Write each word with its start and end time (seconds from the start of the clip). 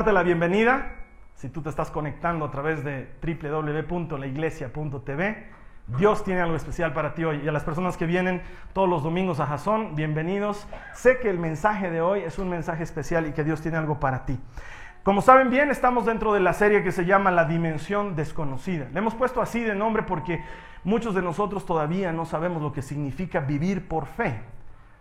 Darte 0.00 0.12
la 0.14 0.22
bienvenida. 0.22 0.92
Si 1.34 1.50
tú 1.50 1.60
te 1.60 1.68
estás 1.68 1.90
conectando 1.90 2.46
a 2.46 2.50
través 2.50 2.82
de 2.82 3.12
www.laiglesia.tv, 3.22 5.46
Dios 5.88 6.24
tiene 6.24 6.40
algo 6.40 6.56
especial 6.56 6.94
para 6.94 7.12
ti 7.12 7.24
hoy. 7.24 7.42
Y 7.44 7.48
a 7.48 7.52
las 7.52 7.64
personas 7.64 7.98
que 7.98 8.06
vienen 8.06 8.40
todos 8.72 8.88
los 8.88 9.02
domingos 9.02 9.40
a 9.40 9.46
Jason, 9.46 9.94
bienvenidos. 9.96 10.66
Sé 10.94 11.18
que 11.18 11.28
el 11.28 11.38
mensaje 11.38 11.90
de 11.90 12.00
hoy 12.00 12.20
es 12.20 12.38
un 12.38 12.48
mensaje 12.48 12.82
especial 12.82 13.26
y 13.26 13.32
que 13.32 13.44
Dios 13.44 13.60
tiene 13.60 13.76
algo 13.76 14.00
para 14.00 14.24
ti. 14.24 14.40
Como 15.02 15.20
saben 15.20 15.50
bien, 15.50 15.70
estamos 15.70 16.06
dentro 16.06 16.32
de 16.32 16.40
la 16.40 16.54
serie 16.54 16.82
que 16.82 16.92
se 16.92 17.04
llama 17.04 17.30
La 17.30 17.44
Dimensión 17.44 18.16
Desconocida. 18.16 18.88
Le 18.94 19.00
hemos 19.00 19.14
puesto 19.14 19.42
así 19.42 19.60
de 19.60 19.74
nombre 19.74 20.04
porque 20.04 20.42
muchos 20.82 21.14
de 21.14 21.20
nosotros 21.20 21.66
todavía 21.66 22.10
no 22.10 22.24
sabemos 22.24 22.62
lo 22.62 22.72
que 22.72 22.80
significa 22.80 23.40
vivir 23.40 23.86
por 23.86 24.06
fe. 24.06 24.40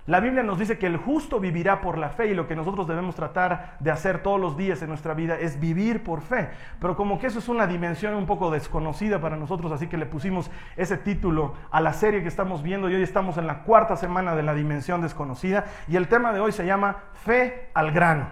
La 0.05 0.19
Biblia 0.19 0.41
nos 0.41 0.57
dice 0.57 0.79
que 0.79 0.87
el 0.87 0.97
justo 0.97 1.39
vivirá 1.39 1.81
por 1.81 1.97
la 1.97 2.09
fe 2.09 2.27
y 2.27 2.33
lo 2.33 2.47
que 2.47 2.55
nosotros 2.55 2.87
debemos 2.87 3.13
tratar 3.13 3.77
de 3.79 3.91
hacer 3.91 4.23
todos 4.23 4.39
los 4.39 4.57
días 4.57 4.81
en 4.81 4.89
nuestra 4.89 5.13
vida 5.13 5.37
es 5.37 5.59
vivir 5.59 6.03
por 6.03 6.21
fe. 6.21 6.49
Pero 6.79 6.95
como 6.95 7.19
que 7.19 7.27
eso 7.27 7.37
es 7.37 7.47
una 7.47 7.67
dimensión 7.67 8.15
un 8.15 8.25
poco 8.25 8.49
desconocida 8.49 9.21
para 9.21 9.37
nosotros, 9.37 9.71
así 9.71 9.87
que 9.87 9.97
le 9.97 10.07
pusimos 10.07 10.49
ese 10.77 10.97
título 10.97 11.53
a 11.69 11.79
la 11.79 11.93
serie 11.93 12.23
que 12.23 12.27
estamos 12.27 12.63
viendo 12.63 12.89
y 12.89 12.95
hoy 12.95 13.03
estamos 13.03 13.37
en 13.37 13.45
la 13.45 13.63
cuarta 13.63 13.97
semana 13.97 14.35
de 14.35 14.41
la 14.41 14.55
dimensión 14.55 15.01
desconocida 15.01 15.65
y 15.87 15.95
el 15.95 16.07
tema 16.07 16.33
de 16.33 16.39
hoy 16.39 16.53
se 16.53 16.65
llama 16.65 17.03
Fe 17.13 17.69
al 17.75 17.91
grano. 17.91 18.27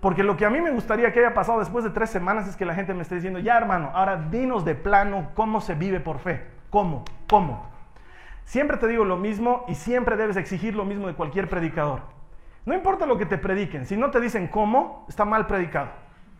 Porque 0.00 0.22
lo 0.22 0.36
que 0.36 0.46
a 0.46 0.50
mí 0.50 0.60
me 0.60 0.70
gustaría 0.70 1.12
que 1.12 1.20
haya 1.20 1.34
pasado 1.34 1.58
después 1.58 1.84
de 1.84 1.90
tres 1.90 2.10
semanas 2.10 2.46
es 2.46 2.56
que 2.56 2.64
la 2.64 2.74
gente 2.74 2.94
me 2.94 3.02
esté 3.02 3.16
diciendo, 3.16 3.38
ya 3.38 3.56
hermano, 3.56 3.90
ahora 3.94 4.16
dinos 4.30 4.64
de 4.64 4.74
plano 4.74 5.30
cómo 5.34 5.60
se 5.60 5.74
vive 5.74 6.00
por 6.00 6.18
fe. 6.18 6.46
¿Cómo? 6.70 7.04
¿Cómo? 7.28 7.73
Siempre 8.44 8.76
te 8.76 8.86
digo 8.86 9.04
lo 9.04 9.16
mismo 9.16 9.64
y 9.68 9.74
siempre 9.74 10.16
debes 10.16 10.36
exigir 10.36 10.74
lo 10.74 10.84
mismo 10.84 11.06
de 11.06 11.14
cualquier 11.14 11.48
predicador. 11.48 12.02
No 12.66 12.74
importa 12.74 13.06
lo 13.06 13.18
que 13.18 13.26
te 13.26 13.38
prediquen, 13.38 13.86
si 13.86 13.96
no 13.96 14.10
te 14.10 14.20
dicen 14.20 14.48
cómo, 14.48 15.04
está 15.08 15.24
mal 15.24 15.46
predicado. 15.46 15.90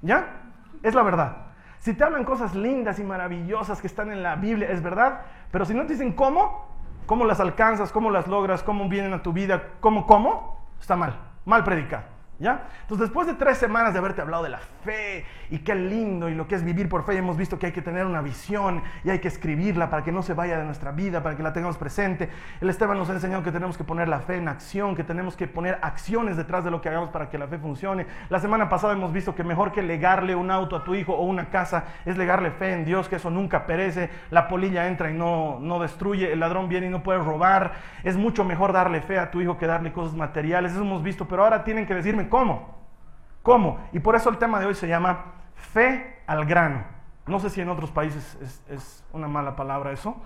¿Ya? 0.03 0.43
Es 0.83 0.95
la 0.95 1.03
verdad. 1.03 1.37
Si 1.79 1.93
te 1.93 2.05
hablan 2.05 2.25
cosas 2.25 2.55
lindas 2.55 2.99
y 2.99 3.05
maravillosas 3.05 3.81
que 3.81 3.87
están 3.87 4.11
en 4.11 4.23
la 4.23 4.37
Biblia, 4.37 4.71
es 4.71 4.83
verdad, 4.83 5.23
pero 5.51 5.67
si 5.67 5.75
no 5.75 5.83
te 5.83 5.93
dicen 5.93 6.13
cómo, 6.13 6.67
cómo 7.05 7.27
las 7.27 7.41
alcanzas, 7.41 7.93
cómo 7.93 8.11
las 8.11 8.27
logras, 8.27 8.63
cómo 8.63 8.89
vienen 8.89 9.13
a 9.13 9.23
tu 9.23 9.33
vida, 9.33 9.71
cómo, 9.81 10.07
cómo, 10.07 10.67
está 10.81 10.97
mal, 10.97 11.19
mal 11.45 11.63
predicado. 11.63 12.14
¿Ya? 12.41 12.67
Entonces, 12.83 13.07
después 13.07 13.29
de 13.29 13.35
tres 13.35 13.59
semanas 13.59 13.93
de 13.93 14.01
haberte 14.01 14.21
hablado 14.21 14.43
de 14.43 14.49
la 14.49 14.59
fe 14.59 15.25
y 15.51 15.59
qué 15.59 15.77
lindo 15.77 16.29
y 16.29 16.35
lo 16.35 16.49
que 16.49 16.57
es 16.57 16.65
vivir 16.65 16.89
por 16.89 17.05
fe, 17.05 17.17
hemos 17.17 17.37
visto 17.37 17.61
que 17.61 17.67
hay 17.67 17.73
que 17.73 17.81
tener 17.81 18.05
una 18.07 18.23
visión 18.23 18.83
y 19.05 19.11
hay 19.11 19.21
que 19.21 19.29
escribirla 19.29 19.89
para 19.89 20.03
que 20.03 20.11
no 20.11 20.21
se 20.21 20.35
vaya 20.35 20.59
de 20.59 20.65
nuestra 20.65 20.91
vida, 20.91 21.23
para 21.23 21.37
que 21.37 21.45
la 21.45 21.53
tengamos 21.53 21.79
presente. 21.79 22.29
El 22.61 22.69
Esteban 22.69 22.99
nos 22.99 23.09
ha 23.09 23.13
enseñado 23.13 23.45
que 23.45 23.53
tenemos 23.53 23.79
que 23.79 23.85
poner 23.85 24.09
la 24.09 24.19
fe 24.19 24.37
en 24.37 24.49
acción, 24.49 24.97
que 24.97 25.05
tenemos 25.05 25.37
que 25.37 25.47
poner 25.47 25.79
acciones 25.81 26.37
detrás 26.37 26.65
de 26.65 26.73
lo 26.73 26.81
que 26.81 26.89
hagamos 26.89 27.11
para 27.11 27.31
que 27.31 27.39
la 27.39 27.47
fe 27.47 27.57
funcione. 27.57 28.07
La 28.31 28.41
semana 28.41 28.69
pasada 28.69 28.95
hemos 28.95 29.13
visto 29.13 29.37
que 29.37 29.45
mejor 29.45 29.71
que 29.71 29.83
legarle 29.83 30.35
un 30.35 30.51
auto 30.51 30.75
a 30.75 30.83
tu 30.83 30.97
hijo 30.97 31.15
o 31.15 31.23
una 31.23 31.51
casa 31.51 31.85
es 32.05 32.19
legarle 32.19 32.51
fe 32.51 32.73
en 32.73 32.85
Dios, 32.85 33.09
que 33.09 33.17
eso 33.17 33.31
nunca 33.31 33.65
perece. 33.65 34.11
La 34.31 34.49
polilla 34.49 34.89
entra 34.89 35.09
y 35.09 35.15
no, 35.15 35.61
no 35.61 35.79
destruye, 35.79 36.33
el 36.33 36.41
ladrón 36.41 36.69
viene 36.69 36.89
y 36.89 36.91
no 36.91 37.05
puede 37.05 37.21
robar. 37.21 37.75
Es 38.03 38.17
mucho 38.17 38.45
mejor 38.45 38.73
darle 38.73 39.03
fe 39.03 39.21
a 39.21 39.31
tu 39.31 39.41
hijo 39.41 39.57
que 39.57 39.69
darle 39.69 39.93
cosas 39.93 40.15
materiales. 40.17 40.73
Eso 40.73 40.81
hemos 40.81 41.05
visto, 41.05 41.29
pero 41.29 41.45
ahora 41.45 41.63
tienen 41.63 41.87
que 41.87 41.95
decirme 41.95 42.24
cómo. 42.29 42.75
¿Cómo? 43.43 43.79
Y 43.93 44.01
por 44.01 44.15
eso 44.17 44.31
el 44.31 44.39
tema 44.39 44.59
de 44.61 44.67
hoy 44.67 44.75
se 44.75 44.89
llama 44.89 45.33
fe 45.55 46.23
al 46.27 46.47
grano. 46.47 46.85
No 47.27 47.39
sé 47.39 47.49
si 47.49 47.61
en 47.61 47.71
otros 47.71 47.91
países 47.91 48.39
es, 48.43 48.63
es, 48.69 49.05
una 49.13 49.29
mala 49.29 49.57
palabra 49.57 49.93
eso. 49.93 50.17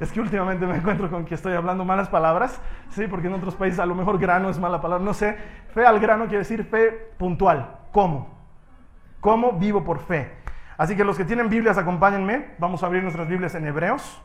Es 0.00 0.10
que 0.10 0.20
últimamente 0.20 0.66
me 0.66 0.76
encuentro 0.76 1.10
con 1.10 1.24
que 1.24 1.34
estoy 1.34 1.54
hablando 1.54 1.84
malas 1.84 2.08
palabras. 2.08 2.60
Sí, 2.90 3.06
porque 3.06 3.26
en 3.26 3.34
otros 3.34 3.54
países 3.54 3.78
a 3.78 3.86
lo 3.86 3.94
mejor 3.94 4.18
grano 4.18 4.48
es 4.48 4.58
mala 4.58 4.80
palabra. 4.80 5.04
No 5.04 5.12
sé. 5.12 5.36
Fe 5.74 5.84
al 5.84 6.00
grano 6.00 6.24
quiere 6.24 6.38
decir 6.38 6.64
fe 6.64 7.12
puntual. 7.18 7.78
¿Cómo? 7.92 8.36
¿Cómo 9.20 9.52
vivo 9.52 9.84
por 9.84 9.98
fe? 9.98 10.32
Así 10.78 10.96
que 10.96 11.04
los 11.04 11.16
que 11.16 11.24
tienen 11.24 11.48
Biblias, 11.48 11.78
acompáñenme. 11.78 12.54
Vamos 12.58 12.82
a 12.82 12.86
abrir 12.86 13.02
nuestras 13.02 13.28
Biblias 13.28 13.54
en 13.54 13.66
Hebreos. 13.66 14.22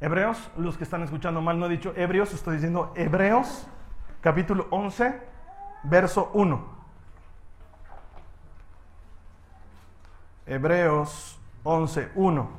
Hebreos, 0.00 0.50
los 0.56 0.78
que 0.78 0.84
están 0.84 1.02
escuchando 1.02 1.42
mal, 1.42 1.58
no 1.58 1.66
he 1.66 1.68
dicho 1.68 1.92
Hebreos, 1.94 2.32
estoy 2.32 2.54
diciendo 2.54 2.90
Hebreos, 2.96 3.68
capítulo 4.22 4.66
11, 4.70 5.20
verso 5.82 6.30
1. 6.34 6.80
Hebreos 10.46 11.40
11, 11.62 12.10
1. 12.14 12.50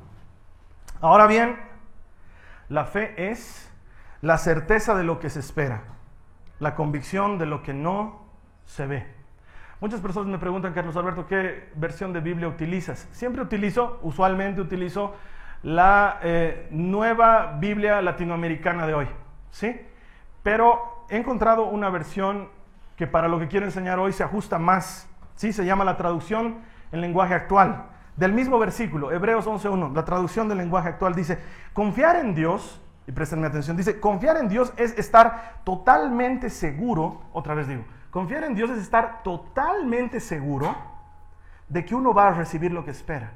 Ahora 1.02 1.28
bien, 1.28 1.58
la 2.70 2.86
fe 2.86 3.32
es 3.32 3.70
la 4.22 4.38
certeza 4.38 4.96
de 4.96 5.04
lo 5.04 5.20
que 5.20 5.30
se 5.30 5.40
espera, 5.40 5.82
la 6.60 6.76
convicción 6.76 7.38
de 7.38 7.48
lo 7.48 7.64
que 7.64 7.74
no 7.74 8.22
se 8.66 8.86
ve. 8.86 9.08
Muchas 9.82 10.00
personas 10.00 10.30
me 10.30 10.38
preguntan, 10.38 10.74
Carlos 10.74 10.96
Alberto, 10.96 11.26
¿qué 11.26 11.72
versión 11.76 12.14
de 12.14 12.20
Biblia 12.20 12.48
utilizas? 12.48 13.10
Siempre 13.12 13.42
utilizo, 13.42 14.00
usualmente 14.04 14.62
utilizo 14.62 15.16
la 15.64 16.20
eh, 16.22 16.68
nueva 16.70 17.58
Biblia 17.60 18.02
latinoamericana 18.02 18.86
de 18.86 18.94
hoy, 18.94 19.08
¿sí? 19.50 19.82
Pero 20.44 21.06
he 21.10 21.18
encontrado 21.18 21.66
una 21.66 21.90
versión 21.90 22.50
que 23.02 23.08
para 23.08 23.28
lo 23.28 23.40
que 23.40 23.48
quiero 23.48 23.66
enseñar 23.66 23.98
hoy 23.98 24.14
se 24.14 24.24
ajusta 24.24 24.60
más, 24.60 25.10
¿sí? 25.34 25.52
Se 25.54 25.66
llama 25.66 25.84
la 25.84 25.98
traducción 25.98 26.60
en 26.92 27.02
lenguaje 27.02 27.34
actual. 27.34 27.88
Del 28.16 28.32
mismo 28.32 28.60
versículo, 28.60 29.12
Hebreos 29.12 29.48
11.1, 29.48 29.96
la 29.96 30.06
traducción 30.06 30.48
del 30.48 30.60
lenguaje 30.60 30.90
actual 30.90 31.16
dice, 31.16 31.40
confiar 31.74 32.18
en 32.18 32.36
Dios, 32.36 32.80
y 33.08 33.12
prestenme 33.12 33.48
atención, 33.48 33.76
dice, 33.76 34.00
confiar 34.00 34.38
en 34.38 34.50
Dios 34.50 34.72
es 34.78 34.96
estar 35.00 35.62
totalmente 35.64 36.52
seguro, 36.52 37.24
otra 37.34 37.56
vez 37.56 37.68
digo, 37.68 37.86
confiar 38.12 38.44
en 38.44 38.54
Dios 38.54 38.70
es 38.70 38.78
estar 38.78 39.24
totalmente 39.24 40.20
seguro 40.20 40.76
de 41.70 41.84
que 41.84 41.96
uno 41.96 42.14
va 42.14 42.28
a 42.28 42.32
recibir 42.34 42.72
lo 42.72 42.86
que 42.86 42.92
espera. 42.92 43.32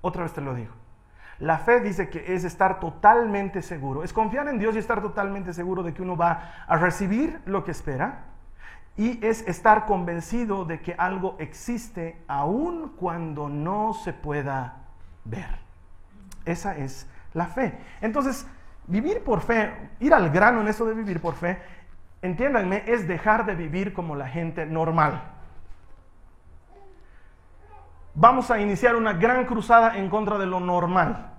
Otra 0.00 0.24
vez 0.24 0.32
te 0.32 0.40
lo 0.40 0.56
digo. 0.56 0.72
La 1.38 1.58
fe 1.58 1.78
dice 1.78 2.08
que 2.10 2.34
es 2.34 2.42
estar 2.42 2.80
totalmente 2.80 3.62
seguro, 3.62 4.02
es 4.02 4.12
confiar 4.12 4.48
en 4.48 4.58
Dios 4.58 4.74
y 4.74 4.78
estar 4.78 5.00
totalmente 5.00 5.52
seguro 5.52 5.84
de 5.84 5.94
que 5.94 6.02
uno 6.02 6.16
va 6.16 6.64
a 6.66 6.76
recibir 6.78 7.40
lo 7.46 7.62
que 7.62 7.70
espera 7.70 8.24
y 8.98 9.24
es 9.24 9.46
estar 9.46 9.86
convencido 9.86 10.64
de 10.64 10.80
que 10.80 10.92
algo 10.98 11.36
existe 11.38 12.20
aun 12.26 12.94
cuando 12.96 13.48
no 13.48 13.94
se 13.94 14.12
pueda 14.12 14.78
ver. 15.24 15.60
Esa 16.44 16.76
es 16.76 17.08
la 17.32 17.46
fe. 17.46 17.78
Entonces, 18.00 18.44
vivir 18.88 19.22
por 19.22 19.40
fe, 19.40 19.72
ir 20.00 20.12
al 20.12 20.30
grano 20.30 20.60
en 20.62 20.68
eso 20.68 20.84
de 20.84 20.94
vivir 20.94 21.20
por 21.20 21.34
fe, 21.34 21.62
entiéndanme, 22.22 22.82
es 22.88 23.06
dejar 23.06 23.46
de 23.46 23.54
vivir 23.54 23.92
como 23.92 24.16
la 24.16 24.26
gente 24.26 24.66
normal. 24.66 25.22
Vamos 28.14 28.50
a 28.50 28.58
iniciar 28.58 28.96
una 28.96 29.12
gran 29.12 29.44
cruzada 29.44 29.96
en 29.96 30.10
contra 30.10 30.38
de 30.38 30.46
lo 30.46 30.58
normal, 30.58 31.34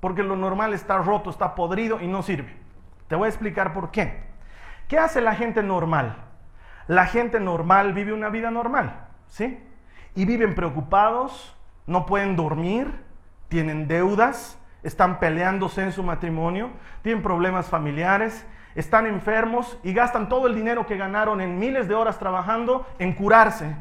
porque 0.00 0.24
lo 0.24 0.34
normal 0.34 0.74
está 0.74 0.98
roto, 0.98 1.30
está 1.30 1.54
podrido 1.54 2.00
y 2.00 2.08
no 2.08 2.24
sirve. 2.24 2.56
Te 3.06 3.14
voy 3.14 3.26
a 3.26 3.28
explicar 3.28 3.72
por 3.72 3.92
qué. 3.92 4.24
¿Qué 4.88 4.98
hace 4.98 5.20
la 5.20 5.36
gente 5.36 5.62
normal? 5.62 6.29
La 6.90 7.06
gente 7.06 7.38
normal 7.38 7.92
vive 7.92 8.12
una 8.12 8.30
vida 8.30 8.50
normal, 8.50 9.06
¿sí? 9.28 9.62
Y 10.16 10.24
viven 10.24 10.56
preocupados, 10.56 11.56
no 11.86 12.04
pueden 12.04 12.34
dormir, 12.34 13.04
tienen 13.46 13.86
deudas, 13.86 14.58
están 14.82 15.20
peleándose 15.20 15.84
en 15.84 15.92
su 15.92 16.02
matrimonio, 16.02 16.70
tienen 17.02 17.22
problemas 17.22 17.68
familiares, 17.68 18.44
están 18.74 19.06
enfermos 19.06 19.78
y 19.84 19.92
gastan 19.92 20.28
todo 20.28 20.48
el 20.48 20.56
dinero 20.56 20.84
que 20.84 20.96
ganaron 20.96 21.40
en 21.40 21.60
miles 21.60 21.86
de 21.86 21.94
horas 21.94 22.18
trabajando 22.18 22.84
en 22.98 23.12
curarse 23.12 23.76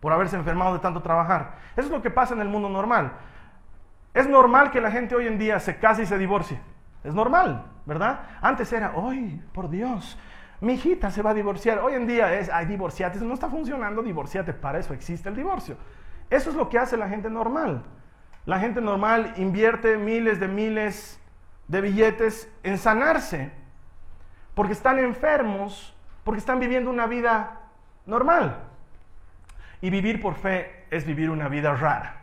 por 0.00 0.12
haberse 0.12 0.34
enfermado 0.34 0.72
de 0.72 0.80
tanto 0.80 1.00
trabajar. 1.00 1.58
Eso 1.76 1.86
es 1.86 1.92
lo 1.92 2.02
que 2.02 2.10
pasa 2.10 2.34
en 2.34 2.40
el 2.40 2.48
mundo 2.48 2.68
normal. 2.68 3.12
Es 4.14 4.28
normal 4.28 4.72
que 4.72 4.80
la 4.80 4.90
gente 4.90 5.14
hoy 5.14 5.28
en 5.28 5.38
día 5.38 5.60
se 5.60 5.78
case 5.78 6.02
y 6.02 6.06
se 6.06 6.18
divorcie. 6.18 6.58
Es 7.04 7.14
normal, 7.14 7.66
¿verdad? 7.86 8.18
Antes 8.42 8.72
era, 8.72 8.94
¡ay, 8.96 9.40
por 9.52 9.70
Dios! 9.70 10.18
Mi 10.60 10.74
hijita 10.74 11.10
se 11.10 11.22
va 11.22 11.30
a 11.30 11.34
divorciar. 11.34 11.78
Hoy 11.78 11.94
en 11.94 12.06
día 12.06 12.34
es, 12.34 12.50
ay, 12.50 12.66
divorciate. 12.66 13.20
No 13.20 13.34
está 13.34 13.48
funcionando, 13.48 14.02
divorciate. 14.02 14.52
Para 14.52 14.78
eso 14.78 14.92
existe 14.92 15.28
el 15.28 15.36
divorcio. 15.36 15.76
Eso 16.30 16.50
es 16.50 16.56
lo 16.56 16.68
que 16.68 16.78
hace 16.78 16.96
la 16.96 17.08
gente 17.08 17.30
normal. 17.30 17.84
La 18.44 18.58
gente 18.58 18.80
normal 18.80 19.34
invierte 19.36 19.96
miles 19.96 20.40
de 20.40 20.48
miles 20.48 21.20
de 21.68 21.80
billetes 21.80 22.50
en 22.62 22.78
sanarse 22.78 23.52
porque 24.54 24.72
están 24.72 24.98
enfermos, 24.98 25.94
porque 26.24 26.40
están 26.40 26.58
viviendo 26.58 26.90
una 26.90 27.06
vida 27.06 27.60
normal. 28.06 28.64
Y 29.80 29.90
vivir 29.90 30.20
por 30.20 30.34
fe 30.34 30.86
es 30.90 31.06
vivir 31.06 31.30
una 31.30 31.48
vida 31.48 31.74
rara. 31.74 32.22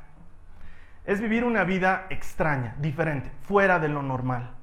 Es 1.05 1.21
vivir 1.21 1.45
una 1.45 1.63
vida 1.63 2.07
extraña, 2.09 2.75
diferente, 2.79 3.31
fuera 3.43 3.79
de 3.79 3.87
lo 3.87 4.01
normal. 4.01 4.54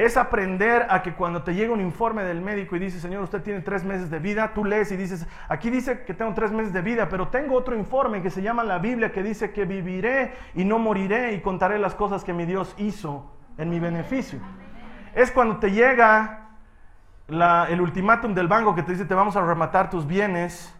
Es 0.00 0.16
aprender 0.16 0.86
a 0.88 1.02
que 1.02 1.12
cuando 1.12 1.42
te 1.42 1.52
llega 1.52 1.74
un 1.74 1.80
informe 1.82 2.22
del 2.22 2.40
médico 2.40 2.74
y 2.74 2.78
dice, 2.78 2.98
Señor, 2.98 3.22
usted 3.22 3.42
tiene 3.42 3.60
tres 3.60 3.84
meses 3.84 4.08
de 4.08 4.18
vida, 4.18 4.52
tú 4.54 4.64
lees 4.64 4.90
y 4.92 4.96
dices, 4.96 5.26
aquí 5.46 5.68
dice 5.68 6.04
que 6.04 6.14
tengo 6.14 6.32
tres 6.32 6.52
meses 6.52 6.72
de 6.72 6.80
vida, 6.80 7.10
pero 7.10 7.28
tengo 7.28 7.54
otro 7.54 7.76
informe 7.76 8.22
que 8.22 8.30
se 8.30 8.40
llama 8.40 8.64
la 8.64 8.78
Biblia 8.78 9.12
que 9.12 9.22
dice 9.22 9.52
que 9.52 9.66
viviré 9.66 10.32
y 10.54 10.64
no 10.64 10.78
moriré 10.78 11.34
y 11.34 11.42
contaré 11.42 11.78
las 11.78 11.94
cosas 11.94 12.24
que 12.24 12.32
mi 12.32 12.46
Dios 12.46 12.74
hizo 12.78 13.30
en 13.58 13.68
mi 13.68 13.78
beneficio. 13.78 14.38
Es 15.14 15.30
cuando 15.30 15.58
te 15.58 15.70
llega 15.70 16.48
el 17.28 17.80
ultimátum 17.82 18.32
del 18.32 18.48
banco 18.48 18.74
que 18.74 18.82
te 18.82 18.92
dice, 18.92 19.04
te 19.04 19.12
vamos 19.14 19.36
a 19.36 19.44
rematar 19.44 19.90
tus 19.90 20.06
bienes 20.06 20.74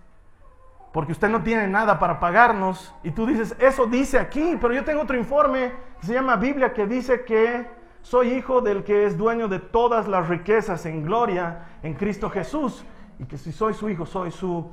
porque 0.95 1.13
usted 1.13 1.29
no 1.29 1.43
tiene 1.43 1.69
nada 1.69 1.99
para 1.99 2.21
pagarnos. 2.21 2.95
Y 3.03 3.11
tú 3.11 3.27
dices, 3.27 3.55
eso 3.59 3.85
dice 3.85 4.19
aquí, 4.19 4.57
pero 4.59 4.73
yo 4.73 4.83
tengo 4.83 5.03
otro 5.03 5.19
informe 5.19 5.75
que 6.01 6.07
se 6.07 6.15
llama 6.15 6.37
Biblia 6.37 6.73
que 6.73 6.87
dice 6.87 7.23
que 7.27 7.80
soy 8.03 8.33
hijo 8.33 8.61
del 8.61 8.85
que 8.85 9.05
es 9.05 9.17
dueño 9.17 9.49
de 9.49 9.59
todas 9.59 10.09
las 10.09 10.29
riquezas 10.29 10.87
en 10.87 11.05
gloria 11.05 11.67
en 11.83 11.95
Cristo 11.95 12.31
Jesús. 12.31 12.85
Y 13.19 13.25
que 13.25 13.37
si 13.37 13.53
soy 13.53 13.75
su 13.75 13.91
hijo, 13.91 14.07
soy 14.07 14.31
su 14.31 14.71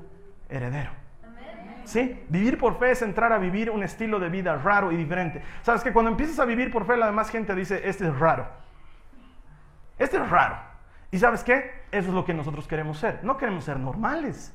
heredero. 0.50 0.92
¿Sí? 1.84 2.22
Vivir 2.28 2.58
por 2.58 2.78
fe 2.78 2.92
es 2.92 3.02
entrar 3.02 3.32
a 3.32 3.38
vivir 3.38 3.72
un 3.72 3.82
estilo 3.82 4.20
de 4.20 4.30
vida 4.30 4.56
raro 4.58 4.92
y 4.92 4.98
diferente. 4.98 5.42
Sabes 5.62 5.84
que 5.84 5.94
cuando 5.94 6.12
empiezas 6.12 6.38
a 6.40 6.46
vivir 6.46 6.72
por 6.72 6.86
fe, 6.86 6.98
la 6.98 7.06
demás 7.06 7.30
gente 7.30 7.56
dice, 7.56 7.82
este 7.88 8.08
es 8.08 8.20
raro. 8.20 8.48
Este 9.98 10.18
es 10.18 10.30
raro. 10.30 10.58
¿Y 11.12 11.18
sabes 11.18 11.44
qué? 11.44 11.84
Eso 11.92 12.10
es 12.10 12.14
lo 12.14 12.26
que 12.26 12.34
nosotros 12.34 12.68
queremos 12.68 12.98
ser. 12.98 13.20
No 13.24 13.38
queremos 13.38 13.64
ser 13.64 13.80
normales. 13.80 14.54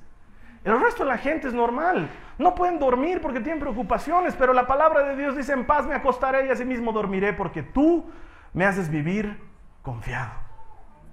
El 0.64 0.80
resto 0.80 1.04
de 1.04 1.08
la 1.08 1.18
gente 1.18 1.48
es 1.48 1.54
normal. 1.54 2.08
No 2.38 2.54
pueden 2.54 2.78
dormir 2.78 3.20
porque 3.20 3.40
tienen 3.40 3.60
preocupaciones, 3.60 4.36
pero 4.36 4.52
la 4.52 4.66
palabra 4.66 5.02
de 5.02 5.16
Dios 5.16 5.36
dice, 5.36 5.52
en 5.52 5.66
paz 5.66 5.86
me 5.86 5.94
acostaré 5.94 6.46
y 6.46 6.50
asimismo 6.50 6.92
dormiré 6.92 7.32
porque 7.32 7.62
tú 7.62 8.10
me 8.52 8.64
haces 8.64 8.88
vivir 8.88 9.40
confiado. 9.82 10.32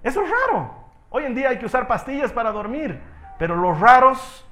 Eso 0.04 0.22
es 0.22 0.30
raro. 0.30 0.74
Hoy 1.10 1.26
en 1.26 1.36
día 1.36 1.50
hay 1.50 1.58
que 1.58 1.66
usar 1.66 1.88
pastillas 1.88 2.32
para 2.32 2.52
dormir, 2.52 3.02
pero 3.38 3.56
los 3.56 3.80
raros 3.80 4.48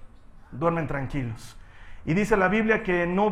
duermen 0.52 0.88
tranquilos. 0.88 1.58
Y 2.06 2.14
dice 2.14 2.38
la 2.38 2.48
Biblia 2.48 2.84
que 2.84 3.06
no, 3.06 3.30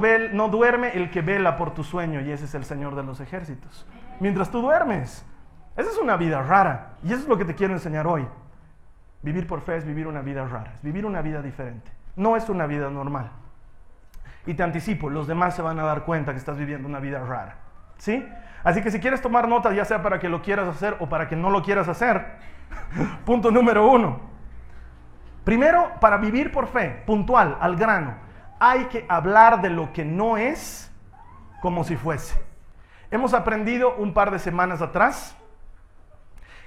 duerme 0.50 0.90
el 0.90 1.10
que 1.10 1.22
vela 1.22 1.56
por 1.56 1.74
tu 1.74 1.84
sueño 1.84 2.22
y 2.22 2.31
ese 2.31 2.46
es 2.46 2.56
el 2.56 2.66
Señor 2.66 2.96
de 2.96 3.04
los 3.04 3.22
ejércitos. 3.22 3.88
Mientras 4.19 4.52
tú 4.52 4.62
duermes. 4.62 5.25
Esa 5.78 5.90
es 5.90 5.98
una 5.98 6.16
vida 6.16 6.42
rara 6.42 6.94
y 7.04 7.08
eso 7.08 7.24
es 7.24 7.28
lo 7.28 7.38
que 7.38 7.46
te 7.46 7.56
quiero 7.56 7.74
enseñar 7.74 8.08
hoy. 8.08 8.28
Vivir 9.22 9.48
por 9.48 9.62
fe 9.62 9.78
es 9.78 9.86
vivir 9.86 10.08
una 10.08 10.22
vida 10.22 10.46
rara, 10.46 10.74
es 10.75 10.81
vivir 10.84 11.06
una 11.06 11.22
vida 11.22 11.42
diferente. 11.42 11.92
No 12.16 12.36
es 12.36 12.48
una 12.48 12.68
vida 12.68 12.90
normal. 12.90 13.31
Y 14.46 14.54
te 14.54 14.63
anticipo, 14.63 15.10
los 15.10 15.28
demás 15.28 15.56
se 15.56 15.62
van 15.62 15.80
a 15.80 15.84
dar 15.84 16.04
cuenta 16.04 16.31
que 16.31 16.38
estás 16.38 16.58
viviendo 16.58 16.88
una 16.88 17.00
vida 17.00 17.19
rara. 17.25 17.58
¿Sí? 17.98 18.25
Así 18.65 18.81
que 18.81 18.89
si 18.89 19.00
quieres 19.00 19.21
tomar 19.21 19.47
nota, 19.47 19.71
ya 19.71 19.85
sea 19.85 20.01
para 20.01 20.19
que 20.19 20.27
lo 20.27 20.41
quieras 20.41 20.67
hacer 20.67 20.97
o 21.00 21.07
para 21.07 21.29
que 21.29 21.35
no 21.35 21.51
lo 21.51 21.62
quieras 21.62 21.88
hacer, 21.88 22.25
punto 23.25 23.51
número 23.51 23.88
uno. 23.88 24.19
Primero, 25.44 25.91
para 26.01 26.17
vivir 26.17 26.51
por 26.51 26.67
fe, 26.67 27.03
puntual, 27.06 27.57
al 27.62 27.75
grano, 27.75 28.15
hay 28.59 28.85
que 28.85 29.06
hablar 29.07 29.62
de 29.62 29.69
lo 29.69 29.94
que 29.94 30.03
no 30.03 30.35
es 30.35 30.91
como 31.62 31.83
si 31.83 31.95
fuese. 31.95 32.44
Hemos 33.12 33.35
aprendido 33.35 33.95
un 33.97 34.15
par 34.15 34.31
de 34.31 34.39
semanas 34.39 34.81
atrás 34.81 35.38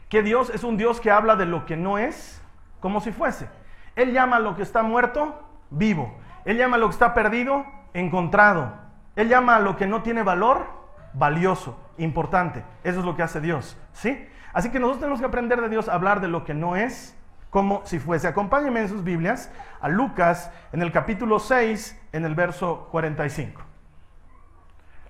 que 0.08 0.22
Dios 0.22 0.50
es 0.50 0.62
un 0.62 0.76
Dios 0.76 1.00
que 1.00 1.10
habla 1.10 1.34
de 1.34 1.46
lo 1.46 1.66
que 1.66 1.76
no 1.76 1.98
es 1.98 2.40
como 2.78 3.00
si 3.00 3.10
fuese. 3.10 3.48
Él 3.96 4.12
llama 4.12 4.36
a 4.36 4.40
lo 4.40 4.54
que 4.54 4.62
está 4.62 4.84
muerto 4.84 5.42
vivo. 5.70 6.16
Él 6.44 6.56
llama 6.58 6.76
a 6.76 6.78
lo 6.78 6.86
que 6.86 6.92
está 6.92 7.12
perdido 7.12 7.66
encontrado. 7.92 8.72
Él 9.16 9.28
llama 9.28 9.56
a 9.56 9.58
lo 9.60 9.76
que 9.76 9.88
no 9.88 10.02
tiene 10.02 10.22
valor 10.22 10.78
valioso, 11.12 11.78
importante. 11.98 12.64
Eso 12.84 13.00
es 13.00 13.04
lo 13.04 13.16
que 13.16 13.22
hace 13.22 13.40
Dios, 13.40 13.76
¿sí? 13.92 14.26
Así 14.52 14.70
que 14.70 14.80
nosotros 14.80 15.00
tenemos 15.00 15.20
que 15.20 15.26
aprender 15.26 15.60
de 15.60 15.68
Dios 15.68 15.88
a 15.88 15.94
hablar 15.94 16.20
de 16.20 16.28
lo 16.28 16.44
que 16.44 16.54
no 16.54 16.76
es 16.76 17.16
como 17.50 17.84
si 17.84 17.98
fuese. 17.98 18.28
Acompáñenme 18.28 18.80
en 18.80 18.88
sus 18.88 19.04
Biblias 19.04 19.50
a 19.80 19.88
Lucas 19.88 20.50
en 20.72 20.82
el 20.82 20.92
capítulo 20.92 21.38
6, 21.38 22.00
en 22.12 22.24
el 22.24 22.34
verso 22.34 22.88
45. 22.90 23.62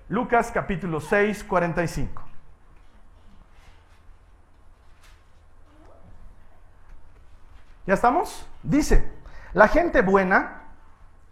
Lucas 0.09 0.51
capítulo 0.53 0.99
6, 0.99 1.43
45. 1.43 2.23
¿Ya 7.85 7.93
estamos? 7.93 8.47
Dice, 8.61 9.11
la 9.53 9.67
gente 9.67 10.01
buena 10.01 10.61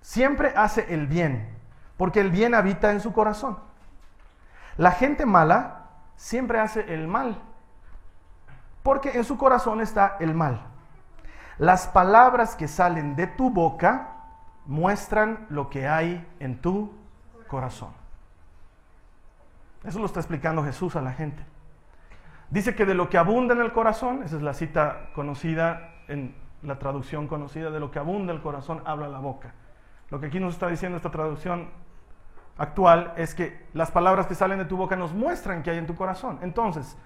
siempre 0.01 0.53
hace 0.55 0.93
el 0.93 1.07
bien, 1.07 1.55
porque 1.97 2.19
el 2.19 2.31
bien 2.31 2.55
habita 2.55 2.91
en 2.91 2.99
su 2.99 3.13
corazón. 3.13 3.66
La 4.77 4.91
gente 4.91 5.25
mala 5.25 5.87
siempre 6.15 6.59
hace 6.59 6.93
el 6.93 7.07
mal, 7.07 7.41
porque 8.83 9.11
en 9.11 9.23
su 9.23 9.37
corazón 9.37 9.81
está 9.81 10.17
el 10.19 10.33
mal. 10.33 10.61
Las 11.57 11.87
palabras 11.87 12.55
que 12.55 12.67
salen 12.67 13.15
de 13.15 13.27
tu 13.27 13.49
boca 13.49 14.09
muestran 14.65 15.47
lo 15.49 15.69
que 15.69 15.87
hay 15.87 16.27
en 16.39 16.61
tu 16.61 16.93
corazón. 17.47 17.89
Eso 19.83 19.99
lo 19.99 20.05
está 20.05 20.19
explicando 20.19 20.63
Jesús 20.63 20.95
a 20.95 21.01
la 21.01 21.13
gente. 21.13 21.43
Dice 22.49 22.75
que 22.75 22.85
de 22.85 22.93
lo 22.93 23.09
que 23.09 23.17
abunda 23.17 23.53
en 23.53 23.61
el 23.61 23.73
corazón, 23.73 24.23
esa 24.23 24.37
es 24.37 24.41
la 24.41 24.53
cita 24.53 25.09
conocida 25.13 25.93
en 26.07 26.35
la 26.61 26.79
traducción 26.79 27.27
conocida, 27.27 27.71
de 27.71 27.79
lo 27.79 27.91
que 27.91 27.99
abunda 27.99 28.33
el 28.33 28.41
corazón 28.41 28.81
habla 28.85 29.07
la 29.07 29.19
boca. 29.19 29.53
Lo 30.09 30.19
que 30.19 30.27
aquí 30.27 30.39
nos 30.39 30.53
está 30.53 30.67
diciendo 30.67 30.97
esta 30.97 31.11
traducción 31.11 31.69
actual 32.57 33.13
es 33.17 33.35
que 33.35 33.65
las 33.73 33.91
palabras 33.91 34.27
que 34.27 34.35
salen 34.35 34.57
de 34.59 34.65
tu 34.65 34.77
boca 34.77 34.95
nos 34.95 35.13
muestran 35.13 35.63
que 35.63 35.71
hay 35.71 35.77
en 35.77 35.87
tu 35.87 35.95
corazón. 35.95 36.39
Entonces, 36.41 36.97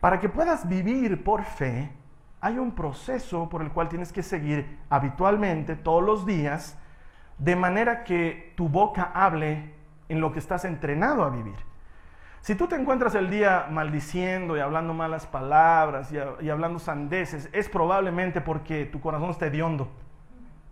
para 0.00 0.18
que 0.18 0.28
puedas 0.28 0.68
vivir 0.68 1.22
por 1.22 1.44
fe, 1.44 1.90
hay 2.40 2.58
un 2.58 2.72
proceso 2.72 3.48
por 3.48 3.62
el 3.62 3.70
cual 3.70 3.88
tienes 3.88 4.12
que 4.12 4.22
seguir 4.22 4.78
habitualmente, 4.88 5.76
todos 5.76 6.02
los 6.02 6.24
días, 6.24 6.78
de 7.38 7.56
manera 7.56 8.04
que 8.04 8.52
tu 8.56 8.68
boca 8.68 9.10
hable 9.14 9.74
en 10.08 10.20
lo 10.20 10.32
que 10.32 10.38
estás 10.38 10.64
entrenado 10.64 11.22
a 11.22 11.30
vivir. 11.30 11.56
Si 12.40 12.54
tú 12.54 12.66
te 12.66 12.76
encuentras 12.76 13.14
el 13.14 13.28
día 13.28 13.66
maldiciendo 13.70 14.56
y 14.56 14.60
hablando 14.60 14.94
malas 14.94 15.26
palabras 15.26 16.10
y, 16.10 16.48
hablando 16.48 16.78
sandeces, 16.78 17.50
es 17.52 17.68
probablemente 17.68 18.40
porque 18.40 18.86
tu 18.86 19.00
corazón 19.00 19.30
está 19.30 19.46
hediondo. 19.46 19.90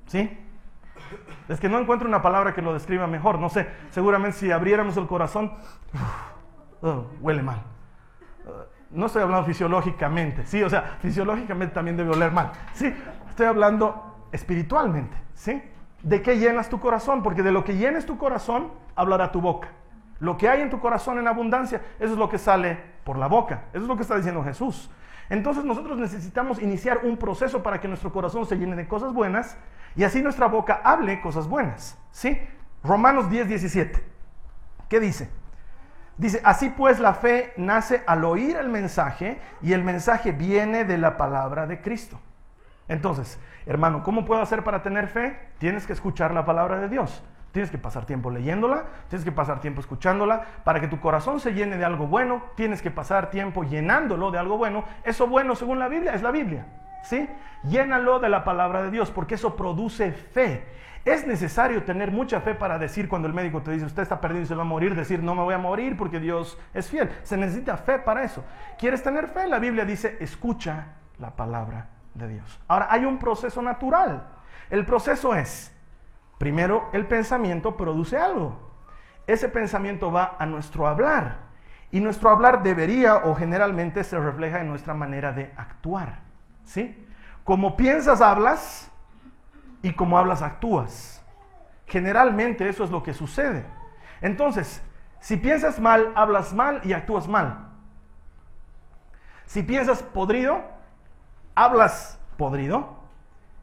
¿Sí? 0.06 0.38
Es 1.48 1.60
que 1.60 1.68
no 1.68 1.78
encuentro 1.78 2.08
una 2.08 2.22
palabra 2.22 2.54
que 2.54 2.62
lo 2.62 2.72
describa 2.72 3.06
mejor. 3.06 3.38
No 3.38 3.48
sé, 3.48 3.68
seguramente 3.90 4.36
si 4.38 4.50
abriéramos 4.50 4.96
el 4.96 5.06
corazón, 5.06 5.52
oh, 6.82 7.06
huele 7.20 7.42
mal. 7.42 7.62
No 8.90 9.06
estoy 9.06 9.22
hablando 9.22 9.46
fisiológicamente, 9.46 10.46
sí, 10.46 10.62
o 10.62 10.70
sea, 10.70 10.96
fisiológicamente 11.00 11.74
también 11.74 11.96
debe 11.96 12.10
oler 12.10 12.32
mal. 12.32 12.52
Sí, 12.72 12.94
estoy 13.28 13.46
hablando 13.46 14.28
espiritualmente, 14.32 15.16
¿sí? 15.34 15.62
¿De 16.02 16.22
qué 16.22 16.38
llenas 16.38 16.70
tu 16.70 16.80
corazón? 16.80 17.22
Porque 17.22 17.42
de 17.42 17.52
lo 17.52 17.64
que 17.64 17.76
llenes 17.76 18.06
tu 18.06 18.16
corazón, 18.16 18.72
hablará 18.96 19.30
tu 19.30 19.40
boca. 19.40 19.68
Lo 20.20 20.36
que 20.36 20.48
hay 20.48 20.62
en 20.62 20.70
tu 20.70 20.80
corazón 20.80 21.18
en 21.18 21.28
abundancia, 21.28 21.82
eso 21.98 22.12
es 22.12 22.18
lo 22.18 22.28
que 22.28 22.38
sale 22.38 22.78
por 23.04 23.18
la 23.18 23.26
boca. 23.26 23.64
Eso 23.72 23.82
es 23.82 23.88
lo 23.88 23.96
que 23.96 24.02
está 24.02 24.16
diciendo 24.16 24.42
Jesús. 24.42 24.90
Entonces 25.30 25.64
nosotros 25.64 25.98
necesitamos 25.98 26.60
iniciar 26.60 27.00
un 27.04 27.16
proceso 27.16 27.62
para 27.62 27.80
que 27.80 27.88
nuestro 27.88 28.10
corazón 28.12 28.46
se 28.46 28.56
llene 28.56 28.76
de 28.76 28.88
cosas 28.88 29.12
buenas 29.12 29.56
y 29.98 30.04
así 30.04 30.22
nuestra 30.22 30.46
boca 30.46 30.80
hable 30.84 31.20
cosas 31.20 31.48
buenas. 31.48 31.98
¿Sí? 32.12 32.40
Romanos 32.84 33.28
10, 33.28 33.48
17. 33.48 34.00
¿Qué 34.88 35.00
dice? 35.00 35.28
Dice, 36.16 36.40
así 36.44 36.68
pues 36.68 37.00
la 37.00 37.14
fe 37.14 37.52
nace 37.56 38.04
al 38.06 38.24
oír 38.24 38.56
el 38.56 38.68
mensaje 38.68 39.40
y 39.60 39.72
el 39.72 39.82
mensaje 39.82 40.30
viene 40.30 40.84
de 40.84 40.98
la 40.98 41.16
palabra 41.16 41.66
de 41.66 41.80
Cristo. 41.80 42.20
Entonces, 42.86 43.40
hermano, 43.66 44.04
¿cómo 44.04 44.24
puedo 44.24 44.40
hacer 44.40 44.62
para 44.62 44.84
tener 44.84 45.08
fe? 45.08 45.36
Tienes 45.58 45.84
que 45.84 45.94
escuchar 45.94 46.32
la 46.32 46.44
palabra 46.44 46.78
de 46.78 46.88
Dios. 46.88 47.24
Tienes 47.50 47.72
que 47.72 47.78
pasar 47.78 48.06
tiempo 48.06 48.30
leyéndola, 48.30 48.84
tienes 49.08 49.24
que 49.24 49.32
pasar 49.32 49.60
tiempo 49.60 49.80
escuchándola. 49.80 50.44
Para 50.62 50.80
que 50.80 50.86
tu 50.86 51.00
corazón 51.00 51.40
se 51.40 51.54
llene 51.54 51.76
de 51.76 51.84
algo 51.84 52.06
bueno, 52.06 52.44
tienes 52.54 52.82
que 52.82 52.92
pasar 52.92 53.30
tiempo 53.30 53.64
llenándolo 53.64 54.30
de 54.30 54.38
algo 54.38 54.58
bueno. 54.58 54.84
Eso 55.02 55.26
bueno, 55.26 55.56
según 55.56 55.80
la 55.80 55.88
Biblia, 55.88 56.12
es 56.12 56.22
la 56.22 56.30
Biblia. 56.30 56.66
¿Sí? 57.02 57.28
Llénalo 57.64 58.20
de 58.20 58.28
la 58.28 58.44
palabra 58.44 58.82
de 58.82 58.90
Dios, 58.90 59.10
porque 59.10 59.34
eso 59.34 59.56
produce 59.56 60.12
fe. 60.12 60.64
Es 61.04 61.26
necesario 61.26 61.84
tener 61.84 62.12
mucha 62.12 62.40
fe 62.40 62.54
para 62.54 62.78
decir 62.78 63.08
cuando 63.08 63.28
el 63.28 63.34
médico 63.34 63.62
te 63.62 63.70
dice, 63.70 63.86
usted 63.86 64.02
está 64.02 64.20
perdido 64.20 64.42
y 64.42 64.46
se 64.46 64.54
va 64.54 64.62
a 64.62 64.66
morir, 64.66 64.94
decir, 64.94 65.22
no 65.22 65.34
me 65.34 65.42
voy 65.42 65.54
a 65.54 65.58
morir 65.58 65.96
porque 65.96 66.20
Dios 66.20 66.58
es 66.74 66.88
fiel. 66.90 67.10
Se 67.22 67.36
necesita 67.36 67.76
fe 67.76 67.98
para 67.98 68.24
eso. 68.24 68.44
¿Quieres 68.78 69.02
tener 69.02 69.28
fe? 69.28 69.48
La 69.48 69.58
Biblia 69.58 69.84
dice, 69.84 70.18
escucha 70.20 70.96
la 71.18 71.30
palabra 71.30 71.88
de 72.14 72.28
Dios. 72.28 72.60
Ahora, 72.68 72.88
hay 72.90 73.04
un 73.04 73.18
proceso 73.18 73.62
natural. 73.62 74.26
El 74.70 74.84
proceso 74.84 75.34
es, 75.34 75.74
primero, 76.36 76.90
el 76.92 77.06
pensamiento 77.06 77.76
produce 77.76 78.18
algo. 78.18 78.68
ese 79.26 79.48
pensamiento 79.48 80.10
va 80.10 80.36
a 80.38 80.46
nuestro 80.46 80.86
hablar. 80.86 81.48
Y 81.90 82.00
nuestro 82.00 82.28
hablar 82.28 82.62
debería 82.62 83.16
o 83.16 83.34
generalmente 83.34 84.04
se 84.04 84.18
refleja 84.18 84.60
en 84.60 84.68
nuestra 84.68 84.94
manera 84.94 85.32
de 85.32 85.52
actuar. 85.56 86.27
¿Sí? 86.68 87.02
Como 87.44 87.78
piensas, 87.78 88.20
hablas 88.20 88.90
y 89.80 89.94
como 89.94 90.18
hablas, 90.18 90.42
actúas. 90.42 91.24
Generalmente 91.86 92.68
eso 92.68 92.84
es 92.84 92.90
lo 92.90 93.02
que 93.02 93.14
sucede. 93.14 93.64
Entonces, 94.20 94.82
si 95.18 95.38
piensas 95.38 95.80
mal, 95.80 96.12
hablas 96.14 96.52
mal 96.52 96.82
y 96.84 96.92
actúas 96.92 97.26
mal. 97.26 97.70
Si 99.46 99.62
piensas 99.62 100.02
podrido, 100.02 100.62
hablas 101.54 102.20
podrido 102.36 102.98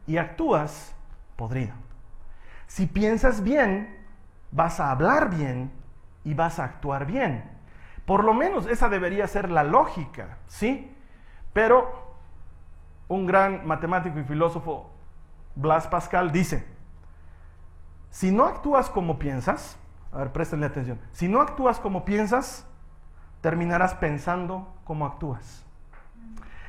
y 0.08 0.18
actúas 0.18 0.96
podrido. 1.36 1.76
Si 2.66 2.88
piensas 2.88 3.44
bien, 3.44 4.04
vas 4.50 4.80
a 4.80 4.90
hablar 4.90 5.30
bien 5.30 5.72
y 6.24 6.34
vas 6.34 6.58
a 6.58 6.64
actuar 6.64 7.06
bien. 7.06 7.52
Por 8.08 8.24
lo 8.24 8.34
menos 8.34 8.66
esa 8.66 8.90
debería 8.90 9.28
ser 9.28 9.52
la 9.52 9.64
lógica, 9.64 10.40
¿sí? 10.48 10.92
Pero 11.54 12.05
un 13.08 13.26
gran 13.26 13.66
matemático 13.66 14.20
y 14.20 14.24
filósofo, 14.24 14.90
Blas 15.56 15.88
Pascal, 15.88 16.32
dice, 16.32 16.66
si 18.10 18.32
no 18.32 18.46
actúas 18.46 18.90
como 18.90 19.20
piensas, 19.20 19.78
a 20.12 20.20
ver, 20.20 20.32
préstenle 20.32 20.66
atención, 20.66 21.00
si 21.12 21.28
no 21.28 21.42
actúas 21.42 21.80
como 21.80 22.06
piensas, 22.06 22.68
terminarás 23.42 23.94
pensando 23.94 24.74
como 24.86 25.06
actúas. 25.06 25.66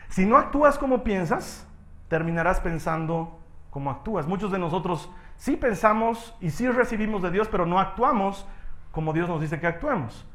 Si 0.09 0.27
no 0.27 0.37
actúas 0.37 0.79
como 0.79 1.03
piensas, 1.05 1.67
terminarás 2.09 2.61
pensando 2.61 3.39
como 3.71 3.91
actúas. 3.91 4.27
Muchos 4.27 4.53
de 4.53 4.59
nosotros 4.59 5.11
sí 5.37 5.57
pensamos 5.57 6.35
y 6.41 6.51
sí 6.51 6.69
recibimos 6.69 7.23
de 7.23 7.31
Dios, 7.31 7.49
pero 7.49 7.67
no 7.67 7.79
actuamos 7.79 8.47
como 8.93 9.13
Dios 9.13 9.29
nos 9.29 9.41
dice 9.41 9.61
que 9.61 9.67
actuemos. 9.67 10.27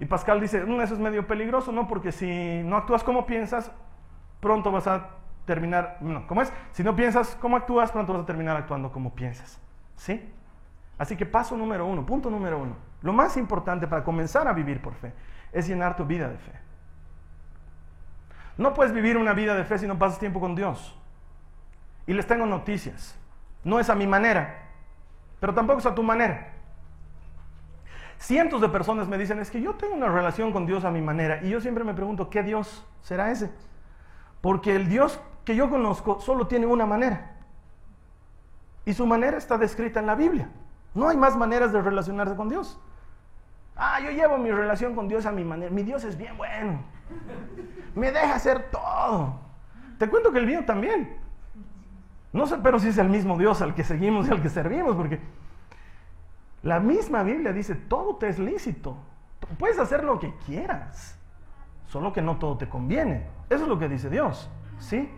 Y 0.00 0.06
Pascal 0.06 0.40
dice, 0.40 0.64
"Mm, 0.64 0.80
eso 0.80 0.94
es 0.94 1.00
medio 1.00 1.26
peligroso, 1.26 1.72
¿no? 1.72 1.86
Porque 1.86 2.12
si 2.12 2.62
no 2.64 2.76
actúas 2.76 3.04
como 3.04 3.26
piensas, 3.26 3.70
pronto 4.40 4.70
vas 4.70 4.86
a 4.86 5.10
terminar, 5.44 5.98
no, 6.00 6.26
¿cómo 6.26 6.42
es? 6.42 6.52
Si 6.72 6.82
no 6.82 6.96
piensas 6.96 7.36
como 7.36 7.56
actúas, 7.56 7.92
pronto 7.92 8.12
vas 8.12 8.22
a 8.22 8.26
terminar 8.26 8.56
actuando 8.56 8.90
como 8.92 9.14
piensas. 9.14 9.60
¿Sí? 9.96 10.32
Así 10.98 11.16
que 11.16 11.26
paso 11.26 11.56
número 11.56 11.86
uno, 11.86 12.06
punto 12.06 12.30
número 12.30 12.58
uno. 12.58 12.76
Lo 13.02 13.12
más 13.12 13.36
importante 13.36 13.86
para 13.86 14.04
comenzar 14.04 14.48
a 14.48 14.52
vivir 14.52 14.80
por 14.80 14.94
fe 14.94 15.12
es 15.52 15.66
llenar 15.66 15.96
tu 15.96 16.04
vida 16.04 16.28
de 16.28 16.38
fe. 16.38 16.52
No 18.56 18.72
puedes 18.72 18.92
vivir 18.92 19.16
una 19.16 19.32
vida 19.32 19.54
de 19.54 19.64
fe 19.64 19.78
si 19.78 19.86
no 19.86 19.98
pasas 19.98 20.18
tiempo 20.18 20.40
con 20.40 20.54
Dios. 20.54 20.96
Y 22.06 22.12
les 22.12 22.26
tengo 22.26 22.46
noticias. 22.46 23.18
No 23.64 23.80
es 23.80 23.90
a 23.90 23.94
mi 23.94 24.06
manera, 24.06 24.68
pero 25.40 25.54
tampoco 25.54 25.80
es 25.80 25.86
a 25.86 25.94
tu 25.94 26.02
manera. 26.02 26.52
Cientos 28.18 28.60
de 28.60 28.68
personas 28.68 29.08
me 29.08 29.18
dicen, 29.18 29.38
es 29.40 29.50
que 29.50 29.60
yo 29.60 29.74
tengo 29.74 29.94
una 29.94 30.08
relación 30.08 30.52
con 30.52 30.66
Dios 30.66 30.84
a 30.84 30.90
mi 30.90 31.02
manera. 31.02 31.42
Y 31.42 31.50
yo 31.50 31.60
siempre 31.60 31.82
me 31.82 31.94
pregunto, 31.94 32.30
¿qué 32.30 32.42
Dios 32.42 32.86
será 33.02 33.30
ese? 33.30 33.50
Porque 34.40 34.76
el 34.76 34.88
Dios 34.88 35.20
que 35.44 35.54
yo 35.54 35.68
conozco 35.70 36.20
solo 36.20 36.46
tiene 36.46 36.66
una 36.66 36.86
manera. 36.86 37.36
Y 38.86 38.92
su 38.92 39.06
manera 39.06 39.36
está 39.36 39.58
descrita 39.58 40.00
en 40.00 40.06
la 40.06 40.14
Biblia. 40.14 40.48
No 40.94 41.08
hay 41.08 41.16
más 41.16 41.36
maneras 41.36 41.72
de 41.72 41.80
relacionarse 41.80 42.36
con 42.36 42.48
Dios. 42.48 42.78
Ah, 43.76 44.00
yo 44.00 44.10
llevo 44.10 44.38
mi 44.38 44.50
relación 44.50 44.94
con 44.94 45.08
Dios 45.08 45.26
a 45.26 45.32
mi 45.32 45.44
manera. 45.44 45.70
Mi 45.70 45.82
Dios 45.82 46.04
es 46.04 46.16
bien 46.16 46.36
bueno. 46.36 46.80
Me 47.94 48.12
deja 48.12 48.34
hacer 48.34 48.70
todo. 48.70 49.40
Te 49.98 50.08
cuento 50.08 50.32
que 50.32 50.38
el 50.38 50.46
mío 50.46 50.64
también. 50.64 51.16
No 52.32 52.46
sé, 52.46 52.58
pero 52.62 52.78
si 52.78 52.88
es 52.88 52.98
el 52.98 53.08
mismo 53.08 53.38
Dios 53.38 53.62
al 53.62 53.74
que 53.74 53.84
seguimos 53.84 54.28
y 54.28 54.32
al 54.32 54.42
que 54.42 54.48
servimos, 54.48 54.96
porque 54.96 55.20
la 56.62 56.80
misma 56.80 57.22
Biblia 57.22 57.52
dice, 57.52 57.74
todo 57.74 58.16
te 58.16 58.28
es 58.28 58.38
lícito. 58.38 58.96
Puedes 59.58 59.78
hacer 59.78 60.02
lo 60.02 60.18
que 60.18 60.34
quieras, 60.46 61.18
solo 61.86 62.12
que 62.12 62.22
no 62.22 62.38
todo 62.38 62.56
te 62.56 62.68
conviene. 62.68 63.26
Eso 63.50 63.64
es 63.64 63.68
lo 63.68 63.78
que 63.78 63.88
dice 63.88 64.10
Dios, 64.10 64.50
¿sí? 64.78 65.08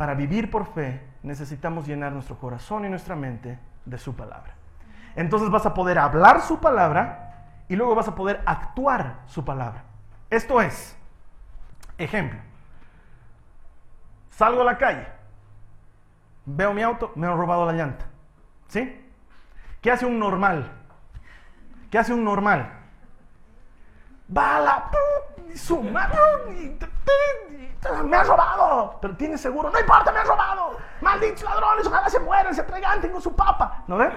Para 0.00 0.14
vivir 0.14 0.50
por 0.50 0.64
fe 0.64 1.06
necesitamos 1.22 1.86
llenar 1.86 2.10
nuestro 2.12 2.38
corazón 2.38 2.86
y 2.86 2.88
nuestra 2.88 3.14
mente 3.14 3.58
de 3.84 3.98
su 3.98 4.16
palabra. 4.16 4.54
Entonces 5.14 5.50
vas 5.50 5.66
a 5.66 5.74
poder 5.74 5.98
hablar 5.98 6.40
su 6.40 6.58
palabra 6.58 7.50
y 7.68 7.76
luego 7.76 7.94
vas 7.94 8.08
a 8.08 8.14
poder 8.14 8.40
actuar 8.46 9.16
su 9.26 9.44
palabra. 9.44 9.82
Esto 10.30 10.62
es, 10.62 10.96
ejemplo, 11.98 12.40
salgo 14.30 14.62
a 14.62 14.64
la 14.64 14.78
calle, 14.78 15.06
veo 16.46 16.72
mi 16.72 16.80
auto, 16.80 17.12
me 17.14 17.26
han 17.26 17.36
robado 17.36 17.66
la 17.66 17.74
llanta. 17.74 18.06
¿Sí? 18.68 19.06
¿Qué 19.82 19.90
hace 19.92 20.06
un 20.06 20.18
normal? 20.18 20.72
¿Qué 21.90 21.98
hace 21.98 22.14
un 22.14 22.24
normal? 22.24 22.72
Va 24.34 24.56
a 24.56 24.60
la... 24.60 24.90
y 25.52 25.58
su 25.58 25.82
madre, 25.82 26.16
y 26.58 26.68
te- 26.70 26.86
te- 26.86 27.54
y 27.54 27.76
te- 27.78 28.02
me 28.04 28.16
ha 28.16 28.24
Pero 29.00 29.16
tiene 29.16 29.36
seguro. 29.36 29.70
No 29.70 29.78
importa, 29.78 30.12
me 30.12 30.18
ha 30.20 30.24
robado. 30.24 30.76
Malditos 31.00 31.42
ladrones, 31.42 31.86
ojalá 31.86 32.08
se 32.08 32.20
mueran, 32.20 32.54
se 32.54 32.60
entregan, 32.60 33.00
tengo 33.00 33.20
su 33.20 33.34
papa. 33.34 33.84
¿No 33.86 33.96
ves? 33.96 34.12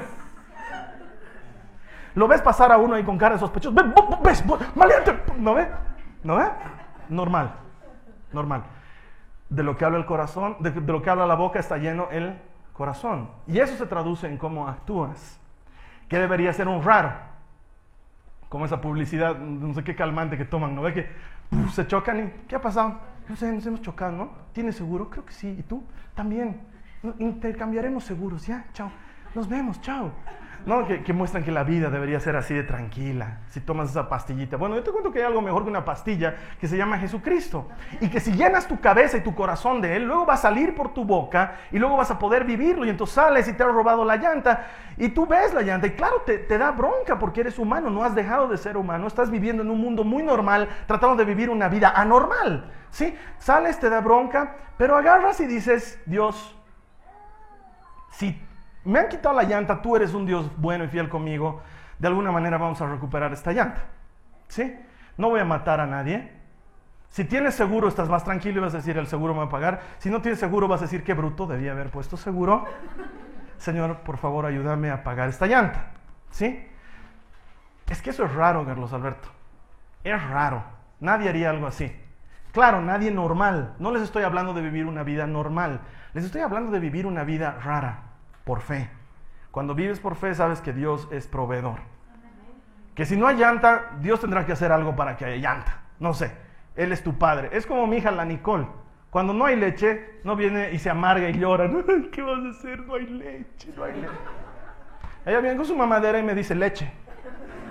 Lo 2.15 2.27
ves 2.27 2.41
pasar 2.41 2.71
a 2.71 2.77
uno 2.77 2.95
ahí 2.95 3.03
con 3.03 3.17
cara 3.17 3.35
de 3.35 3.39
sospechoso. 3.39 3.75
¿Ves? 4.21 4.43
Maleante. 4.75 5.23
¿No 5.37 5.53
ves? 5.55 5.67
¿No 6.23 6.35
ves? 6.35 6.49
Normal. 7.09 7.53
Normal. 8.31 8.63
De 9.49 9.63
lo 9.63 9.75
que 9.77 9.85
habla 9.85 9.97
el 9.97 10.05
corazón, 10.05 10.57
de, 10.59 10.71
lo 10.71 11.01
que 11.01 11.09
habla 11.09 11.25
la 11.25 11.35
boca 11.35 11.59
está 11.59 11.77
lleno 11.77 12.07
el 12.11 12.39
corazón. 12.73 13.29
Y 13.47 13.59
eso 13.59 13.75
se 13.75 13.85
traduce 13.85 14.27
en 14.27 14.37
cómo 14.37 14.67
actúas. 14.67 15.39
Que 16.07 16.19
debería 16.19 16.53
ser 16.53 16.67
un 16.67 16.83
raro. 16.83 17.11
Como 18.49 18.65
esa 18.65 18.81
publicidad, 18.81 19.35
no 19.35 19.73
sé 19.73 19.83
qué 19.83 19.95
calmante 19.95 20.37
que 20.37 20.45
toman, 20.45 20.75
¿no 20.75 20.83
ve 20.83 20.93
que 20.93 21.09
se 21.71 21.87
chocan 21.87 22.19
y 22.19 22.47
¿qué 22.47 22.55
ha 22.55 22.61
pasado? 22.61 22.99
No 23.27 23.35
sé, 23.35 23.51
nos 23.51 23.65
hemos 23.65 23.81
chocado, 23.81 24.11
¿no? 24.11 24.31
¿Tienes 24.51 24.75
seguro? 24.75 25.09
Creo 25.09 25.25
que 25.25 25.33
sí. 25.33 25.55
¿Y 25.59 25.63
tú? 25.63 25.83
También. 26.15 26.61
Intercambiaremos 27.19 28.03
seguros, 28.03 28.45
ya, 28.47 28.65
chao. 28.73 28.91
Nos 29.35 29.47
vemos, 29.49 29.81
chao. 29.81 30.11
No, 30.65 30.87
que, 30.87 31.11
muestran 31.11 31.43
que 31.43 31.51
la 31.51 31.65
vida 31.65 31.89
debería 31.89 32.21
ser 32.21 32.37
así 32.37 32.53
de 32.53 32.63
tranquila, 32.63 33.39
si 33.49 33.59
tomas 33.59 33.89
esa 33.89 34.07
pastillita. 34.07 34.55
Bueno, 34.55 34.75
yo 34.75 34.83
te 34.83 34.91
cuento 34.91 35.11
que 35.11 35.19
hay 35.19 35.25
algo 35.25 35.41
mejor 35.41 35.63
que 35.63 35.69
una 35.69 35.83
pastilla 35.83 36.35
que 36.57 36.69
se 36.69 36.77
llama 36.77 36.97
Jesucristo. 36.99 37.67
Y 37.99 38.07
que 38.07 38.21
si 38.21 38.31
llenas 38.31 38.65
tu 38.65 38.79
cabeza 38.79 39.17
y 39.17 39.21
tu 39.21 39.35
corazón 39.35 39.81
de 39.81 39.97
Él, 39.97 40.05
luego 40.05 40.25
va 40.25 40.35
a 40.35 40.37
salir 40.37 40.73
por 40.73 40.93
tu 40.93 41.03
boca 41.03 41.55
y 41.69 41.79
luego 41.79 41.97
vas 41.97 42.11
a 42.11 42.19
poder 42.19 42.45
vivirlo. 42.45 42.85
Y 42.85 42.89
entonces 42.89 43.15
sales 43.15 43.47
y 43.49 43.53
te 43.53 43.63
has 43.63 43.73
robado 43.73 44.05
la 44.05 44.15
llanta 44.15 44.67
y 44.95 45.09
tú 45.09 45.27
ves 45.27 45.53
la 45.53 45.63
llanta. 45.63 45.87
Y 45.87 45.91
claro, 45.91 46.21
te 46.21 46.57
da 46.57 46.71
bronca 46.71 47.19
porque 47.19 47.41
eres 47.41 47.59
humano, 47.59 47.89
no 47.89 48.05
has 48.05 48.15
dejado 48.15 48.47
de 48.47 48.57
ser 48.57 48.77
humano, 48.77 49.07
estás 49.07 49.29
viviendo 49.29 49.63
en 49.63 49.69
un 49.69 49.81
mundo 49.81 50.05
muy 50.05 50.23
normal, 50.23 50.69
tratando 50.87 51.17
de 51.17 51.25
vivir 51.25 51.49
una 51.49 51.67
vida 51.67 51.91
anormal. 51.93 52.71
¿Sí? 52.93 53.17
Sales, 53.39 53.79
te 53.79 53.89
da 53.89 54.01
bronca, 54.01 54.55
pero 54.77 54.95
agarras 54.95 55.39
y 55.39 55.47
dices, 55.47 55.99
Dios, 56.05 56.55
si 58.11 58.39
me 58.83 58.99
han 58.99 59.09
quitado 59.09 59.35
la 59.35 59.43
llanta, 59.43 59.81
tú 59.81 59.95
eres 59.95 60.13
un 60.13 60.27
Dios 60.27 60.49
bueno 60.57 60.83
y 60.83 60.87
fiel 60.87 61.09
conmigo, 61.09 61.63
de 61.97 62.07
alguna 62.07 62.31
manera 62.31 62.59
vamos 62.59 62.79
a 62.81 62.87
recuperar 62.87 63.33
esta 63.33 63.51
llanta. 63.51 63.81
¿Sí? 64.47 64.79
No 65.17 65.29
voy 65.29 65.39
a 65.39 65.45
matar 65.45 65.79
a 65.79 65.87
nadie. 65.87 66.33
Si 67.09 67.25
tienes 67.25 67.55
seguro, 67.55 67.87
estás 67.87 68.09
más 68.09 68.23
tranquilo 68.23 68.59
y 68.59 68.63
vas 68.63 68.75
a 68.75 68.77
decir, 68.77 68.95
el 68.95 69.07
seguro 69.07 69.33
me 69.33 69.39
va 69.39 69.45
a 69.45 69.49
pagar. 69.49 69.81
Si 69.97 70.11
no 70.11 70.21
tienes 70.21 70.39
seguro, 70.39 70.67
vas 70.67 70.81
a 70.81 70.85
decir, 70.85 71.03
qué 71.03 71.15
bruto, 71.15 71.47
debía 71.47 71.71
haber 71.71 71.89
puesto 71.89 72.15
seguro. 72.15 72.65
Señor, 73.57 74.01
por 74.01 74.17
favor, 74.17 74.45
ayúdame 74.45 74.91
a 74.91 75.03
pagar 75.03 75.29
esta 75.29 75.47
llanta. 75.47 75.93
¿Sí? 76.29 76.63
Es 77.89 78.03
que 78.03 78.11
eso 78.11 78.25
es 78.25 78.33
raro, 78.35 78.63
Carlos 78.67 78.93
Alberto. 78.93 79.29
Es 80.03 80.23
raro. 80.29 80.63
Nadie 80.99 81.29
haría 81.29 81.49
algo 81.49 81.65
así. 81.65 82.02
Claro, 82.53 82.81
nadie 82.81 83.09
normal. 83.09 83.73
No 83.79 83.91
les 83.91 84.03
estoy 84.03 84.23
hablando 84.23 84.53
de 84.53 84.61
vivir 84.61 84.85
una 84.85 85.03
vida 85.03 85.25
normal. 85.25 85.81
Les 86.13 86.23
estoy 86.23 86.41
hablando 86.41 86.71
de 86.71 86.79
vivir 86.79 87.07
una 87.07 87.23
vida 87.23 87.59
rara, 87.63 88.03
por 88.43 88.61
fe. 88.61 88.89
Cuando 89.49 89.73
vives 89.73 89.99
por 89.99 90.15
fe, 90.15 90.35
sabes 90.35 90.61
que 90.61 90.71
Dios 90.71 91.07
es 91.11 91.27
proveedor. 91.27 91.79
Que 92.93 93.07
si 93.07 93.17
no 93.17 93.25
hay 93.25 93.37
llanta, 93.37 93.97
Dios 94.01 94.19
tendrá 94.21 94.45
que 94.45 94.51
hacer 94.51 94.71
algo 94.71 94.95
para 94.95 95.17
que 95.17 95.25
haya 95.25 95.37
llanta. 95.37 95.81
No 95.99 96.13
sé. 96.13 96.31
Él 96.75 96.91
es 96.91 97.03
tu 97.03 97.17
padre. 97.17 97.49
Es 97.53 97.65
como 97.65 97.87
mi 97.87 97.97
hija, 97.97 98.11
la 98.11 98.23
Nicole. 98.23 98.67
Cuando 99.09 99.33
no 99.33 99.45
hay 99.45 99.55
leche, 99.55 100.19
no 100.23 100.35
viene 100.35 100.71
y 100.73 100.77
se 100.77 100.91
amarga 100.91 101.29
y 101.29 101.39
llora. 101.39 101.67
¿Qué 102.11 102.21
vas 102.21 102.45
a 102.45 102.49
hacer? 102.49 102.81
No 102.81 102.93
hay 102.93 103.07
leche, 103.07 103.73
no 103.75 103.83
hay 103.83 103.93
leche. 103.93 104.13
Ella 105.25 105.39
viene 105.39 105.57
con 105.57 105.65
su 105.65 105.75
mamadera 105.75 106.19
y 106.19 106.23
me 106.23 106.35
dice 106.35 106.53
leche. 106.53 106.91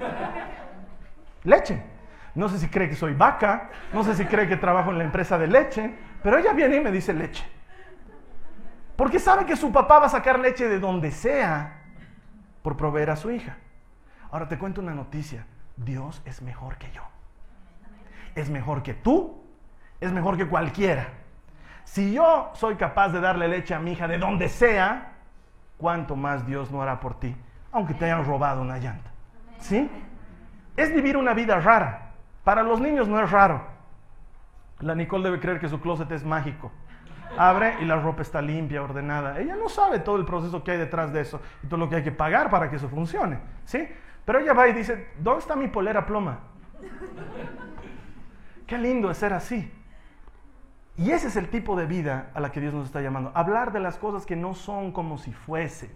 Leche. 1.44 1.91
No 2.34 2.48
sé 2.48 2.58
si 2.58 2.68
cree 2.68 2.88
que 2.88 2.96
soy 2.96 3.14
vaca, 3.14 3.70
no 3.92 4.04
sé 4.04 4.14
si 4.14 4.24
cree 4.24 4.48
que 4.48 4.56
trabajo 4.56 4.90
en 4.90 4.98
la 4.98 5.04
empresa 5.04 5.38
de 5.38 5.46
leche, 5.46 5.94
pero 6.22 6.38
ella 6.38 6.52
viene 6.52 6.76
y 6.76 6.80
me 6.80 6.90
dice 6.90 7.12
leche. 7.12 7.44
Porque 8.96 9.18
sabe 9.18 9.44
que 9.44 9.56
su 9.56 9.72
papá 9.72 9.98
va 9.98 10.06
a 10.06 10.10
sacar 10.10 10.38
leche 10.38 10.68
de 10.68 10.78
donde 10.78 11.10
sea 11.10 11.80
por 12.62 12.76
proveer 12.76 13.10
a 13.10 13.16
su 13.16 13.30
hija. 13.30 13.56
Ahora 14.30 14.48
te 14.48 14.58
cuento 14.58 14.80
una 14.80 14.94
noticia. 14.94 15.44
Dios 15.76 16.22
es 16.24 16.40
mejor 16.40 16.76
que 16.78 16.90
yo. 16.92 17.02
Es 18.34 18.48
mejor 18.48 18.82
que 18.82 18.94
tú. 18.94 19.42
Es 20.00 20.12
mejor 20.12 20.36
que 20.36 20.46
cualquiera. 20.46 21.08
Si 21.84 22.12
yo 22.12 22.50
soy 22.54 22.76
capaz 22.76 23.10
de 23.10 23.20
darle 23.20 23.48
leche 23.48 23.74
a 23.74 23.78
mi 23.78 23.92
hija 23.92 24.08
de 24.08 24.18
donde 24.18 24.48
sea, 24.48 25.12
¿cuánto 25.76 26.16
más 26.16 26.46
Dios 26.46 26.70
no 26.70 26.80
hará 26.82 27.00
por 27.00 27.18
ti? 27.18 27.36
Aunque 27.72 27.94
te 27.94 28.04
hayan 28.06 28.24
robado 28.24 28.62
una 28.62 28.78
llanta. 28.78 29.10
¿Sí? 29.58 29.90
Es 30.76 30.94
vivir 30.94 31.16
una 31.16 31.34
vida 31.34 31.60
rara. 31.60 32.11
Para 32.44 32.62
los 32.62 32.80
niños 32.80 33.08
no 33.08 33.22
es 33.22 33.30
raro. 33.30 33.62
La 34.80 34.94
Nicole 34.94 35.24
debe 35.24 35.40
creer 35.40 35.60
que 35.60 35.68
su 35.68 35.80
closet 35.80 36.10
es 36.10 36.24
mágico. 36.24 36.72
Abre 37.38 37.76
y 37.80 37.84
la 37.84 37.96
ropa 38.00 38.22
está 38.22 38.42
limpia, 38.42 38.82
ordenada. 38.82 39.38
Ella 39.38 39.56
no 39.56 39.68
sabe 39.68 40.00
todo 40.00 40.16
el 40.16 40.24
proceso 40.24 40.62
que 40.62 40.72
hay 40.72 40.78
detrás 40.78 41.12
de 41.12 41.20
eso 41.20 41.40
y 41.62 41.66
todo 41.66 41.78
lo 41.78 41.88
que 41.88 41.96
hay 41.96 42.02
que 42.02 42.12
pagar 42.12 42.50
para 42.50 42.68
que 42.68 42.76
eso 42.76 42.88
funcione. 42.88 43.38
¿Sí? 43.64 43.88
Pero 44.24 44.40
ella 44.40 44.52
va 44.52 44.68
y 44.68 44.72
dice, 44.72 45.08
¿dónde 45.18 45.40
está 45.40 45.56
mi 45.56 45.68
polera 45.68 46.04
ploma? 46.04 46.40
Qué 48.66 48.76
lindo 48.76 49.10
es 49.10 49.18
ser 49.18 49.32
así. 49.32 49.72
Y 50.96 51.10
ese 51.10 51.28
es 51.28 51.36
el 51.36 51.48
tipo 51.48 51.76
de 51.76 51.86
vida 51.86 52.30
a 52.34 52.40
la 52.40 52.52
que 52.52 52.60
Dios 52.60 52.74
nos 52.74 52.86
está 52.86 53.00
llamando. 53.00 53.32
Hablar 53.34 53.72
de 53.72 53.80
las 53.80 53.96
cosas 53.96 54.26
que 54.26 54.36
no 54.36 54.54
son 54.54 54.92
como 54.92 55.16
si 55.16 55.32
fuesen. 55.32 55.90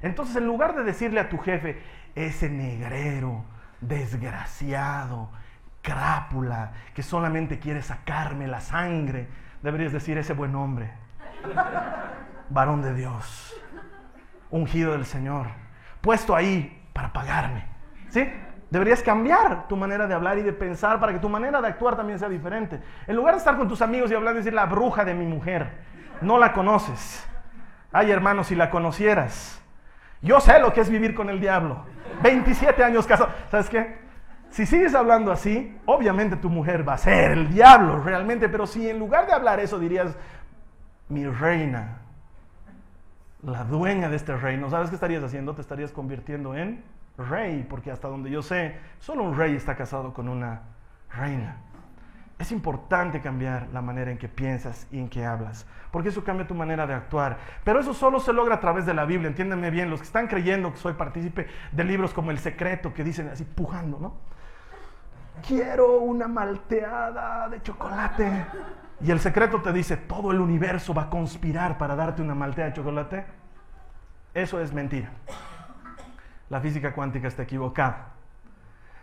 Entonces, 0.00 0.36
en 0.36 0.46
lugar 0.46 0.74
de 0.74 0.84
decirle 0.84 1.20
a 1.20 1.28
tu 1.28 1.38
jefe, 1.38 1.80
ese 2.14 2.48
negrero, 2.48 3.44
desgraciado, 3.80 5.30
crápula, 5.86 6.72
que 6.94 7.02
solamente 7.04 7.60
quiere 7.60 7.80
sacarme 7.80 8.48
la 8.48 8.58
sangre, 8.60 9.28
deberías 9.62 9.92
decir 9.92 10.18
ese 10.18 10.32
buen 10.32 10.52
hombre, 10.56 10.90
varón 12.50 12.82
de 12.82 12.92
Dios, 12.92 13.54
ungido 14.50 14.92
del 14.92 15.06
Señor, 15.06 15.46
puesto 16.00 16.34
ahí 16.34 16.84
para 16.92 17.12
pagarme. 17.12 17.66
¿Sí? 18.08 18.28
Deberías 18.68 19.00
cambiar 19.00 19.68
tu 19.68 19.76
manera 19.76 20.08
de 20.08 20.14
hablar 20.14 20.38
y 20.38 20.42
de 20.42 20.52
pensar 20.52 20.98
para 20.98 21.12
que 21.12 21.20
tu 21.20 21.28
manera 21.28 21.60
de 21.60 21.68
actuar 21.68 21.96
también 21.96 22.18
sea 22.18 22.28
diferente. 22.28 22.82
En 23.06 23.14
lugar 23.14 23.34
de 23.34 23.38
estar 23.38 23.56
con 23.56 23.68
tus 23.68 23.80
amigos 23.80 24.10
y 24.10 24.14
hablar 24.14 24.34
y 24.34 24.38
decir 24.38 24.54
la 24.54 24.66
bruja 24.66 25.04
de 25.04 25.14
mi 25.14 25.24
mujer, 25.24 25.70
no 26.20 26.36
la 26.36 26.52
conoces. 26.52 27.24
Ay, 27.92 28.10
hermano, 28.10 28.42
si 28.42 28.56
la 28.56 28.70
conocieras. 28.70 29.62
Yo 30.20 30.40
sé 30.40 30.58
lo 30.58 30.72
que 30.72 30.80
es 30.80 30.90
vivir 30.90 31.14
con 31.14 31.30
el 31.30 31.38
diablo. 31.38 31.84
27 32.22 32.82
años 32.82 33.06
casado. 33.06 33.30
¿Sabes 33.52 33.70
qué? 33.70 34.05
Si 34.50 34.64
sigues 34.64 34.94
hablando 34.94 35.32
así, 35.32 35.76
obviamente 35.84 36.36
tu 36.36 36.48
mujer 36.48 36.88
va 36.88 36.94
a 36.94 36.98
ser 36.98 37.32
el 37.32 37.50
diablo 37.50 38.02
realmente, 38.02 38.48
pero 38.48 38.66
si 38.66 38.88
en 38.88 38.98
lugar 38.98 39.26
de 39.26 39.32
hablar 39.32 39.60
eso 39.60 39.78
dirías, 39.78 40.16
mi 41.08 41.26
reina, 41.26 41.98
la 43.42 43.64
dueña 43.64 44.08
de 44.08 44.16
este 44.16 44.36
reino, 44.36 44.70
¿sabes 44.70 44.88
qué 44.88 44.94
estarías 44.94 45.22
haciendo? 45.22 45.54
Te 45.54 45.60
estarías 45.60 45.92
convirtiendo 45.92 46.54
en 46.54 46.82
rey, 47.18 47.66
porque 47.68 47.90
hasta 47.90 48.08
donde 48.08 48.30
yo 48.30 48.42
sé, 48.42 48.76
solo 48.98 49.22
un 49.24 49.36
rey 49.36 49.54
está 49.54 49.76
casado 49.76 50.12
con 50.12 50.28
una 50.28 50.62
reina. 51.10 51.58
Es 52.38 52.52
importante 52.52 53.20
cambiar 53.20 53.68
la 53.72 53.80
manera 53.80 54.10
en 54.10 54.18
que 54.18 54.28
piensas 54.28 54.86
y 54.90 54.98
en 54.98 55.08
que 55.08 55.24
hablas, 55.24 55.66
porque 55.90 56.10
eso 56.10 56.22
cambia 56.22 56.46
tu 56.46 56.54
manera 56.54 56.86
de 56.86 56.94
actuar. 56.94 57.38
Pero 57.64 57.80
eso 57.80 57.94
solo 57.94 58.20
se 58.20 58.32
logra 58.32 58.56
a 58.56 58.60
través 58.60 58.84
de 58.84 58.92
la 58.92 59.06
Biblia, 59.06 59.28
entiéndanme 59.28 59.70
bien, 59.70 59.88
los 59.88 60.00
que 60.00 60.06
están 60.06 60.26
creyendo 60.26 60.72
que 60.72 60.78
soy 60.78 60.94
partícipe 60.94 61.46
de 61.72 61.84
libros 61.84 62.12
como 62.12 62.30
El 62.30 62.38
Secreto, 62.38 62.92
que 62.92 63.04
dicen 63.04 63.28
así 63.28 63.44
pujando, 63.44 63.98
¿no? 63.98 64.35
Quiero 65.46 65.98
una 66.00 66.28
malteada 66.28 67.48
de 67.48 67.62
chocolate. 67.62 68.46
Y 69.00 69.10
el 69.10 69.20
secreto 69.20 69.60
te 69.60 69.72
dice, 69.72 69.96
todo 69.96 70.32
el 70.32 70.40
universo 70.40 70.94
va 70.94 71.02
a 71.02 71.10
conspirar 71.10 71.78
para 71.78 71.96
darte 71.96 72.22
una 72.22 72.34
malteada 72.34 72.70
de 72.70 72.76
chocolate. 72.76 73.26
Eso 74.32 74.60
es 74.60 74.72
mentira. 74.72 75.10
La 76.48 76.60
física 76.60 76.94
cuántica 76.94 77.28
está 77.28 77.42
equivocada. 77.42 78.12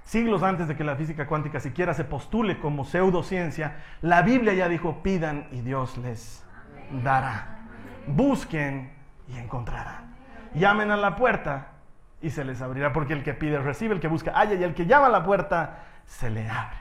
Siglos 0.04 0.44
antes 0.44 0.68
de 0.68 0.76
que 0.76 0.84
la 0.84 0.96
física 0.96 1.28
cuántica 1.28 1.60
siquiera 1.60 1.94
se 1.94 2.04
postule 2.04 2.60
como 2.60 2.86
pseudociencia, 2.86 3.78
la 4.02 4.22
Biblia 4.22 4.54
ya 4.54 4.68
dijo, 4.68 5.02
pidan 5.02 5.48
y 5.52 5.62
Dios 5.62 5.98
les 5.98 6.46
dará. 7.04 7.60
Busquen 8.08 8.92
y 9.28 9.38
encontrarán. 9.38 10.14
Llamen 10.54 10.92
a 10.92 10.98
la 10.98 11.16
puerta 11.16 11.68
y 12.22 12.30
se 12.30 12.44
les 12.44 12.62
abrirá, 12.62 12.94
porque 12.94 13.14
el 13.14 13.24
que 13.24 13.34
pide 13.34 13.60
recibe, 13.60 13.94
el 13.96 14.00
que 14.00 14.08
busca 14.08 14.32
halla 14.32 14.56
y 14.56 14.64
el 14.64 14.74
que 14.74 14.86
llama 14.86 15.08
a 15.08 15.10
la 15.10 15.24
puerta 15.24 15.84
se 16.06 16.30
le 16.30 16.50
abre. 16.50 16.78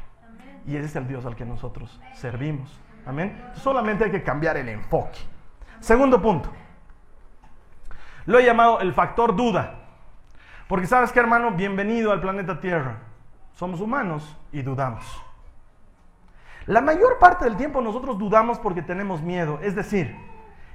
Y 0.66 0.76
ese 0.76 0.86
es 0.86 0.96
el 0.96 1.08
Dios 1.08 1.26
al 1.26 1.36
que 1.36 1.44
nosotros 1.44 2.00
servimos. 2.14 2.80
Amén. 3.06 3.42
Solamente 3.54 4.04
hay 4.04 4.10
que 4.10 4.22
cambiar 4.22 4.56
el 4.56 4.68
enfoque. 4.68 5.18
Segundo 5.80 6.22
punto. 6.22 6.50
Lo 8.26 8.38
he 8.38 8.44
llamado 8.44 8.80
el 8.80 8.92
factor 8.92 9.34
duda. 9.34 9.74
Porque 10.68 10.86
sabes 10.86 11.12
que 11.12 11.20
hermano, 11.20 11.50
bienvenido 11.50 12.12
al 12.12 12.20
planeta 12.20 12.60
Tierra. 12.60 12.98
Somos 13.52 13.80
humanos 13.80 14.36
y 14.52 14.62
dudamos. 14.62 15.04
La 16.66 16.80
mayor 16.80 17.18
parte 17.18 17.44
del 17.44 17.56
tiempo 17.56 17.80
nosotros 17.80 18.18
dudamos 18.18 18.58
porque 18.58 18.82
tenemos 18.82 19.20
miedo. 19.20 19.58
Es 19.62 19.74
decir, 19.74 20.16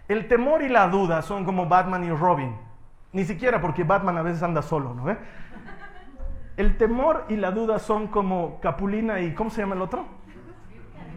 el 0.07 0.27
temor 0.27 0.61
y 0.61 0.69
la 0.69 0.87
duda 0.87 1.21
son 1.21 1.45
como 1.45 1.67
Batman 1.67 2.03
y 2.03 2.11
Robin. 2.11 2.55
Ni 3.13 3.23
siquiera 3.23 3.61
porque 3.61 3.83
Batman 3.83 4.17
a 4.17 4.21
veces 4.21 4.43
anda 4.43 4.61
solo, 4.61 4.93
¿no? 4.93 5.03
ve? 5.03 5.17
El 6.57 6.75
temor 6.75 7.25
y 7.29 7.35
la 7.35 7.51
duda 7.51 7.77
son 7.77 8.07
como 8.07 8.59
Capulina 8.59 9.19
y 9.19 9.33
¿cómo 9.33 9.51
se 9.51 9.61
llama 9.61 9.75
el 9.75 9.81
otro? 9.81 10.05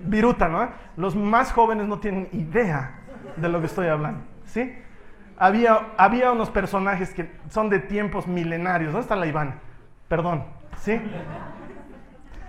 Viruta, 0.05 0.48
¿no? 0.48 0.68
Los 0.96 1.16
más 1.16 1.53
jóvenes 1.53 1.87
no 1.87 1.98
tienen 1.98 2.29
idea 2.33 3.00
de 3.37 3.48
lo 3.48 3.61
que 3.61 3.66
estoy 3.66 3.88
hablando, 3.88 4.22
¿sí? 4.44 4.74
Había, 5.38 5.92
había 5.96 6.33
unos 6.33 6.50
personajes 6.50 7.14
que 7.14 7.31
son 7.48 7.70
de 7.70 7.79
tiempos 7.79 8.26
milenarios. 8.26 8.92
¿Dónde 8.92 9.05
está 9.05 9.16
la 9.16 9.26
Ivana? 9.26 9.55
Perdón, 10.09 10.44
¿sí? 10.76 11.00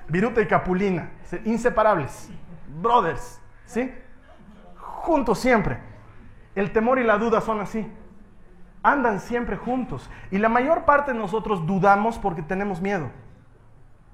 Viruta 0.09 0.41
y 0.41 0.45
Capulina, 0.45 1.11
inseparables, 1.45 2.29
brothers, 2.81 3.41
¿sí? 3.65 3.89
Juntos 4.75 5.39
siempre. 5.39 5.77
El 6.53 6.73
temor 6.73 6.99
y 6.99 7.05
la 7.05 7.17
duda 7.17 7.39
son 7.39 7.61
así. 7.61 7.89
Andan 8.83 9.19
siempre 9.19 9.57
juntos. 9.57 10.09
Y 10.31 10.37
la 10.37 10.49
mayor 10.49 10.85
parte 10.85 11.13
de 11.13 11.19
nosotros 11.19 11.65
dudamos 11.67 12.17
porque 12.17 12.41
tenemos 12.41 12.81
miedo. 12.81 13.09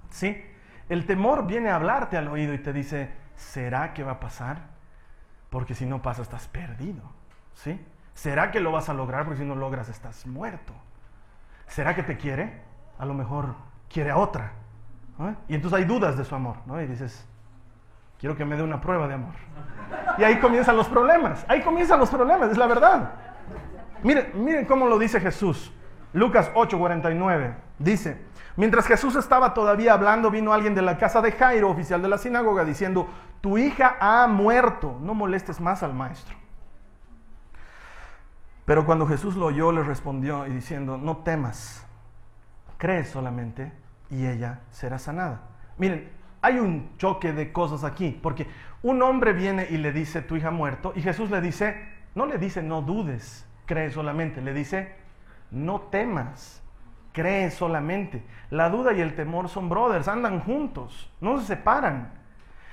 ¿Sí? 0.09 0.43
El 0.89 1.05
temor 1.05 1.47
viene 1.47 1.69
a 1.69 1.75
hablarte 1.75 2.17
al 2.17 2.27
oído 2.27 2.53
y 2.53 2.59
te 2.59 2.73
dice, 2.73 3.11
¿será 3.35 3.93
que 3.93 4.03
va 4.03 4.13
a 4.13 4.19
pasar? 4.19 4.57
Porque 5.49 5.73
si 5.73 5.85
no 5.85 6.01
pasa 6.01 6.21
estás 6.21 6.47
perdido. 6.47 7.01
¿Sí? 7.53 7.83
¿Será 8.13 8.51
que 8.51 8.59
lo 8.59 8.71
vas 8.71 8.89
a 8.89 8.93
lograr? 8.93 9.25
Porque 9.25 9.39
si 9.39 9.45
no 9.45 9.55
logras 9.55 9.89
estás 9.89 10.25
muerto. 10.25 10.73
¿Será 11.67 11.95
que 11.95 12.03
te 12.03 12.17
quiere? 12.17 12.61
A 12.97 13.05
lo 13.05 13.13
mejor 13.13 13.55
quiere 13.89 14.11
a 14.11 14.17
otra. 14.17 14.51
¿no? 15.17 15.35
Y 15.47 15.55
entonces 15.55 15.79
hay 15.79 15.85
dudas 15.85 16.17
de 16.17 16.25
su 16.25 16.35
amor. 16.35 16.57
¿no? 16.65 16.81
Y 16.81 16.87
dices, 16.87 17.27
quiero 18.19 18.35
que 18.35 18.45
me 18.45 18.55
dé 18.55 18.63
una 18.63 18.81
prueba 18.81 19.07
de 19.07 19.13
amor. 19.13 19.35
Y 20.17 20.23
ahí 20.23 20.39
comienzan 20.39 20.75
los 20.75 20.87
problemas. 20.87 21.45
Ahí 21.47 21.61
comienzan 21.61 21.99
los 21.99 22.09
problemas, 22.09 22.49
es 22.49 22.57
la 22.57 22.67
verdad. 22.67 23.11
Miren, 24.03 24.31
miren 24.35 24.65
cómo 24.65 24.87
lo 24.87 24.97
dice 24.99 25.19
Jesús. 25.19 25.71
Lucas 26.13 26.51
8:49 26.53 27.55
dice, 27.79 28.21
mientras 28.55 28.87
Jesús 28.87 29.15
estaba 29.15 29.53
todavía 29.53 29.93
hablando, 29.93 30.31
vino 30.31 30.53
alguien 30.53 30.75
de 30.75 30.81
la 30.81 30.97
casa 30.97 31.21
de 31.21 31.31
Jairo, 31.31 31.69
oficial 31.69 32.01
de 32.01 32.07
la 32.07 32.17
sinagoga, 32.17 32.63
diciendo, 32.63 33.07
tu 33.41 33.57
hija 33.57 33.97
ha 33.99 34.27
muerto, 34.27 34.97
no 35.01 35.13
molestes 35.13 35.59
más 35.59 35.83
al 35.83 35.93
maestro. 35.93 36.35
Pero 38.65 38.85
cuando 38.85 39.07
Jesús 39.07 39.35
lo 39.35 39.45
oyó, 39.45 39.71
le 39.71 39.83
respondió 39.83 40.45
y 40.45 40.51
diciendo, 40.51 40.97
no 40.97 41.17
temas, 41.17 41.85
cree 42.77 43.05
solamente 43.05 43.71
y 44.09 44.25
ella 44.25 44.61
será 44.71 44.99
sanada. 44.99 45.41
Miren, 45.77 46.11
hay 46.41 46.59
un 46.59 46.97
choque 46.97 47.33
de 47.33 47.53
cosas 47.53 47.83
aquí, 47.83 48.19
porque 48.21 48.47
un 48.81 49.01
hombre 49.01 49.33
viene 49.33 49.67
y 49.69 49.77
le 49.77 49.91
dice, 49.91 50.21
tu 50.21 50.35
hija 50.35 50.49
ha 50.49 50.51
muerto, 50.51 50.93
y 50.95 51.01
Jesús 51.01 51.29
le 51.29 51.41
dice, 51.41 51.89
no 52.13 52.25
le 52.25 52.37
dice, 52.37 52.61
no 52.61 52.81
dudes, 52.81 53.46
cree 53.67 53.91
solamente, 53.91 54.41
le 54.41 54.53
dice, 54.53 54.95
no 55.51 55.81
temas, 55.81 56.63
cree 57.11 57.51
solamente. 57.51 58.25
La 58.49 58.69
duda 58.69 58.93
y 58.93 59.01
el 59.01 59.15
temor 59.15 59.49
son 59.49 59.69
brothers, 59.69 60.07
andan 60.07 60.39
juntos, 60.39 61.13
no 61.21 61.39
se 61.39 61.45
separan. 61.45 62.13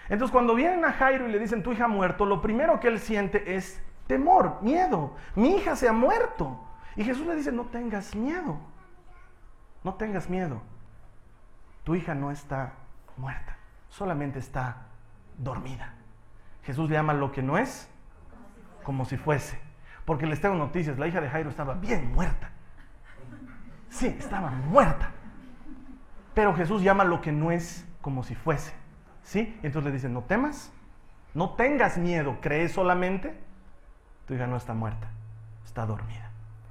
Entonces 0.09 0.33
cuando 0.33 0.55
vienen 0.55 0.85
a 0.85 0.93
Jairo 0.93 1.29
y 1.29 1.33
le 1.33 1.39
dicen, 1.39 1.63
tu 1.63 1.73
hija 1.73 1.85
ha 1.85 1.89
muerto, 1.89 2.25
lo 2.25 2.41
primero 2.41 2.81
que 2.81 2.89
él 2.89 3.01
siente 3.01 3.57
es 3.57 3.83
temor, 4.07 4.59
miedo. 4.63 5.17
Mi 5.35 5.57
hija 5.57 5.77
se 5.77 5.89
ha 5.89 5.93
muerto. 5.93 6.61
Y 6.97 7.05
Jesús 7.05 7.27
le 7.27 7.35
dice, 7.35 7.51
no 7.53 7.65
tengas 7.65 8.15
miedo, 8.15 8.59
no 9.83 9.95
tengas 9.95 10.31
miedo. 10.31 10.63
Tu 11.83 11.97
hija 11.97 12.15
no 12.15 12.31
está 12.31 12.75
muerta, 13.17 13.57
solamente 13.89 14.39
está 14.39 14.87
dormida. 15.37 15.95
Jesús 16.63 16.89
le 16.89 16.97
llama 16.97 17.13
lo 17.13 17.33
que 17.33 17.43
no 17.43 17.59
es 17.59 17.91
como 18.85 19.05
si 19.05 19.17
fuese. 19.17 19.64
Porque 20.05 20.27
les 20.27 20.41
tengo 20.41 20.55
noticias, 20.55 20.99
la 20.99 21.07
hija 21.07 21.21
de 21.21 21.29
Jairo 21.29 21.51
estaba 21.51 21.75
bien 21.75 22.13
muerta. 22.13 22.51
Sí, 23.89 24.07
estaba 24.19 24.51
muerta. 24.51 25.11
Pero 26.35 26.55
Jesús 26.55 26.83
llama 26.83 27.05
lo 27.05 27.21
que 27.21 27.33
no 27.33 27.51
es 27.51 27.89
como 28.01 28.23
si 28.23 28.35
fuese. 28.35 28.75
¿Sí? 29.23 29.59
Entonces 29.63 29.85
le 29.85 29.93
dice, 29.93 30.09
no 30.09 30.23
temas, 30.23 30.73
no 31.33 31.51
tengas 31.51 31.97
miedo, 31.97 32.39
cree 32.41 32.69
solamente. 32.69 33.39
Tu 34.27 34.35
hija 34.35 34.47
no 34.47 34.57
está 34.57 34.75
muerta, 34.75 35.09
está 35.65 35.87
dormida. 35.87 36.31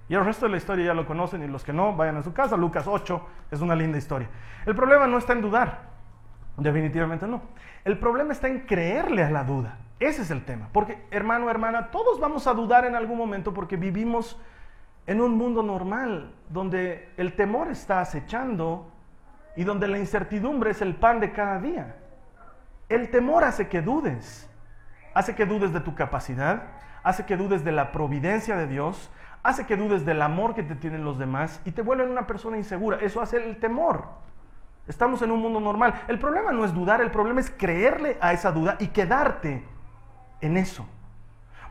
Y 0.09 0.15
el 0.15 0.25
resto 0.25 0.45
de 0.45 0.51
la 0.51 0.57
historia 0.57 0.85
ya 0.85 0.93
lo 0.93 1.05
conocen 1.05 1.41
y 1.43 1.47
los 1.47 1.63
que 1.63 1.73
no, 1.73 1.95
vayan 1.95 2.17
a 2.17 2.23
su 2.23 2.33
casa. 2.33 2.57
Lucas 2.57 2.85
8 2.87 3.27
es 3.51 3.61
una 3.61 3.75
linda 3.75 3.97
historia. 3.97 4.29
El 4.65 4.75
problema 4.75 5.07
no 5.07 5.17
está 5.17 5.33
en 5.33 5.41
dudar, 5.41 5.81
definitivamente 6.57 7.25
no. 7.25 7.41
El 7.83 7.97
problema 7.97 8.33
está 8.33 8.47
en 8.47 8.61
creerle 8.61 9.23
a 9.23 9.31
la 9.31 9.43
duda. 9.43 9.77
Ese 10.03 10.23
es 10.23 10.31
el 10.31 10.43
tema. 10.43 10.67
Porque, 10.73 11.01
hermano, 11.11 11.49
hermana, 11.49 11.89
todos 11.89 12.19
vamos 12.19 12.45
a 12.47 12.53
dudar 12.53 12.83
en 12.83 12.93
algún 12.93 13.17
momento 13.17 13.53
porque 13.53 13.77
vivimos 13.77 14.37
en 15.07 15.21
un 15.21 15.37
mundo 15.37 15.63
normal 15.63 16.35
donde 16.49 17.09
el 17.15 17.37
temor 17.37 17.69
está 17.69 18.01
acechando 18.01 18.91
y 19.55 19.63
donde 19.63 19.87
la 19.87 19.97
incertidumbre 19.97 20.71
es 20.71 20.81
el 20.81 20.95
pan 20.95 21.21
de 21.21 21.31
cada 21.31 21.57
día. 21.59 21.95
El 22.89 23.11
temor 23.11 23.45
hace 23.45 23.69
que 23.69 23.81
dudes, 23.81 24.49
hace 25.13 25.35
que 25.35 25.45
dudes 25.45 25.71
de 25.71 25.79
tu 25.79 25.95
capacidad, 25.95 26.63
hace 27.01 27.25
que 27.25 27.37
dudes 27.37 27.63
de 27.63 27.71
la 27.71 27.93
providencia 27.93 28.57
de 28.57 28.67
Dios, 28.67 29.09
hace 29.41 29.65
que 29.65 29.77
dudes 29.77 30.03
del 30.05 30.21
amor 30.21 30.53
que 30.53 30.63
te 30.63 30.75
tienen 30.75 31.05
los 31.05 31.17
demás 31.17 31.61
y 31.63 31.71
te 31.71 31.81
vuelven 31.81 32.09
una 32.09 32.27
persona 32.27 32.57
insegura. 32.57 32.97
Eso 32.97 33.21
hace 33.21 33.37
el 33.37 33.57
temor. 33.57 34.03
Estamos 34.85 35.21
en 35.21 35.31
un 35.31 35.39
mundo 35.39 35.61
normal. 35.61 35.93
El 36.09 36.19
problema 36.19 36.51
no 36.51 36.65
es 36.65 36.73
dudar, 36.73 36.99
el 36.99 37.09
problema 37.09 37.39
es 37.39 37.49
creerle 37.49 38.17
a 38.19 38.33
esa 38.33 38.51
duda 38.51 38.75
y 38.81 38.87
quedarte 38.87 39.71
en 40.45 40.57
eso. 40.57 40.85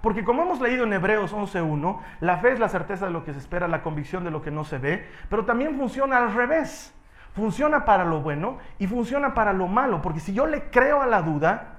Porque 0.01 0.25
como 0.25 0.43
hemos 0.43 0.61
leído 0.61 0.85
en 0.85 0.93
Hebreos 0.93 1.33
11.1, 1.33 2.01
la 2.21 2.39
fe 2.39 2.53
es 2.53 2.59
la 2.59 2.69
certeza 2.69 3.07
de 3.07 3.13
lo 3.13 3.25
que 3.25 3.33
se 3.33 3.39
espera, 3.39 3.69
la 3.69 3.83
convicción 3.83 4.25
de 4.25 4.33
lo 4.33 4.43
que 4.43 4.51
no 4.51 4.65
se 4.65 4.79
ve, 4.79 5.09
pero 5.29 5.45
también 5.45 5.77
funciona 5.77 6.19
al 6.19 6.35
revés. 6.35 6.93
Funciona 7.35 7.85
para 7.85 8.05
lo 8.05 8.21
bueno 8.21 8.59
y 8.79 8.87
funciona 8.87 9.33
para 9.33 9.53
lo 9.53 9.67
malo. 9.67 10.03
Porque 10.03 10.21
si 10.21 10.35
yo 10.35 10.47
le 10.47 10.71
creo 10.71 11.01
a 11.01 11.07
la 11.07 11.23
duda, 11.23 11.79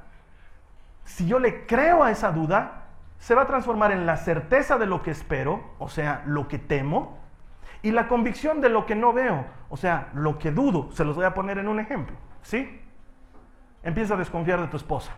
si 1.03 1.27
yo 1.27 1.37
le 1.37 1.65
creo 1.65 2.03
a 2.03 2.11
esa 2.11 2.31
duda, 2.31 2.85
se 3.19 3.35
va 3.35 3.43
a 3.43 3.47
transformar 3.47 3.91
en 3.91 4.05
la 4.05 4.17
certeza 4.17 4.77
de 4.77 4.85
lo 4.85 5.03
que 5.03 5.11
espero, 5.11 5.63
o 5.77 5.89
sea, 5.89 6.23
lo 6.25 6.47
que 6.47 6.59
temo, 6.59 7.19
y 7.81 7.91
la 7.91 8.07
convicción 8.07 8.61
de 8.61 8.69
lo 8.69 8.85
que 8.85 8.95
no 8.95 9.13
veo, 9.13 9.45
o 9.69 9.77
sea, 9.77 10.09
lo 10.13 10.39
que 10.39 10.51
dudo. 10.51 10.89
Se 10.93 11.05
los 11.05 11.15
voy 11.15 11.25
a 11.25 11.33
poner 11.33 11.57
en 11.57 11.67
un 11.67 11.79
ejemplo, 11.79 12.15
¿sí? 12.41 12.81
Empieza 13.83 14.15
a 14.15 14.17
desconfiar 14.17 14.61
de 14.61 14.67
tu 14.67 14.77
esposa. 14.77 15.13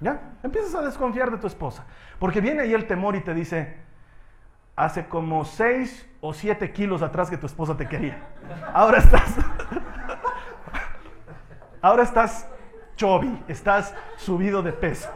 ¿Ya? 0.00 0.20
Empiezas 0.42 0.74
a 0.74 0.82
desconfiar 0.82 1.30
de 1.30 1.36
tu 1.38 1.46
esposa. 1.46 1.84
Porque 2.18 2.40
viene 2.40 2.62
ahí 2.62 2.72
el 2.74 2.86
temor 2.86 3.16
y 3.16 3.20
te 3.20 3.34
dice, 3.34 3.76
hace 4.76 5.06
como 5.06 5.44
6 5.44 6.08
o 6.22 6.32
7 6.32 6.72
kilos 6.72 7.02
atrás 7.02 7.28
que 7.30 7.36
tu 7.36 7.46
esposa 7.46 7.76
te 7.76 7.86
quería. 7.88 8.18
Ahora 8.72 8.98
estás... 8.98 9.36
Ahora 11.82 12.02
estás 12.02 12.46
chubby, 12.96 13.42
estás 13.48 13.94
subido 14.16 14.62
de 14.62 14.72
peso. 14.72 15.10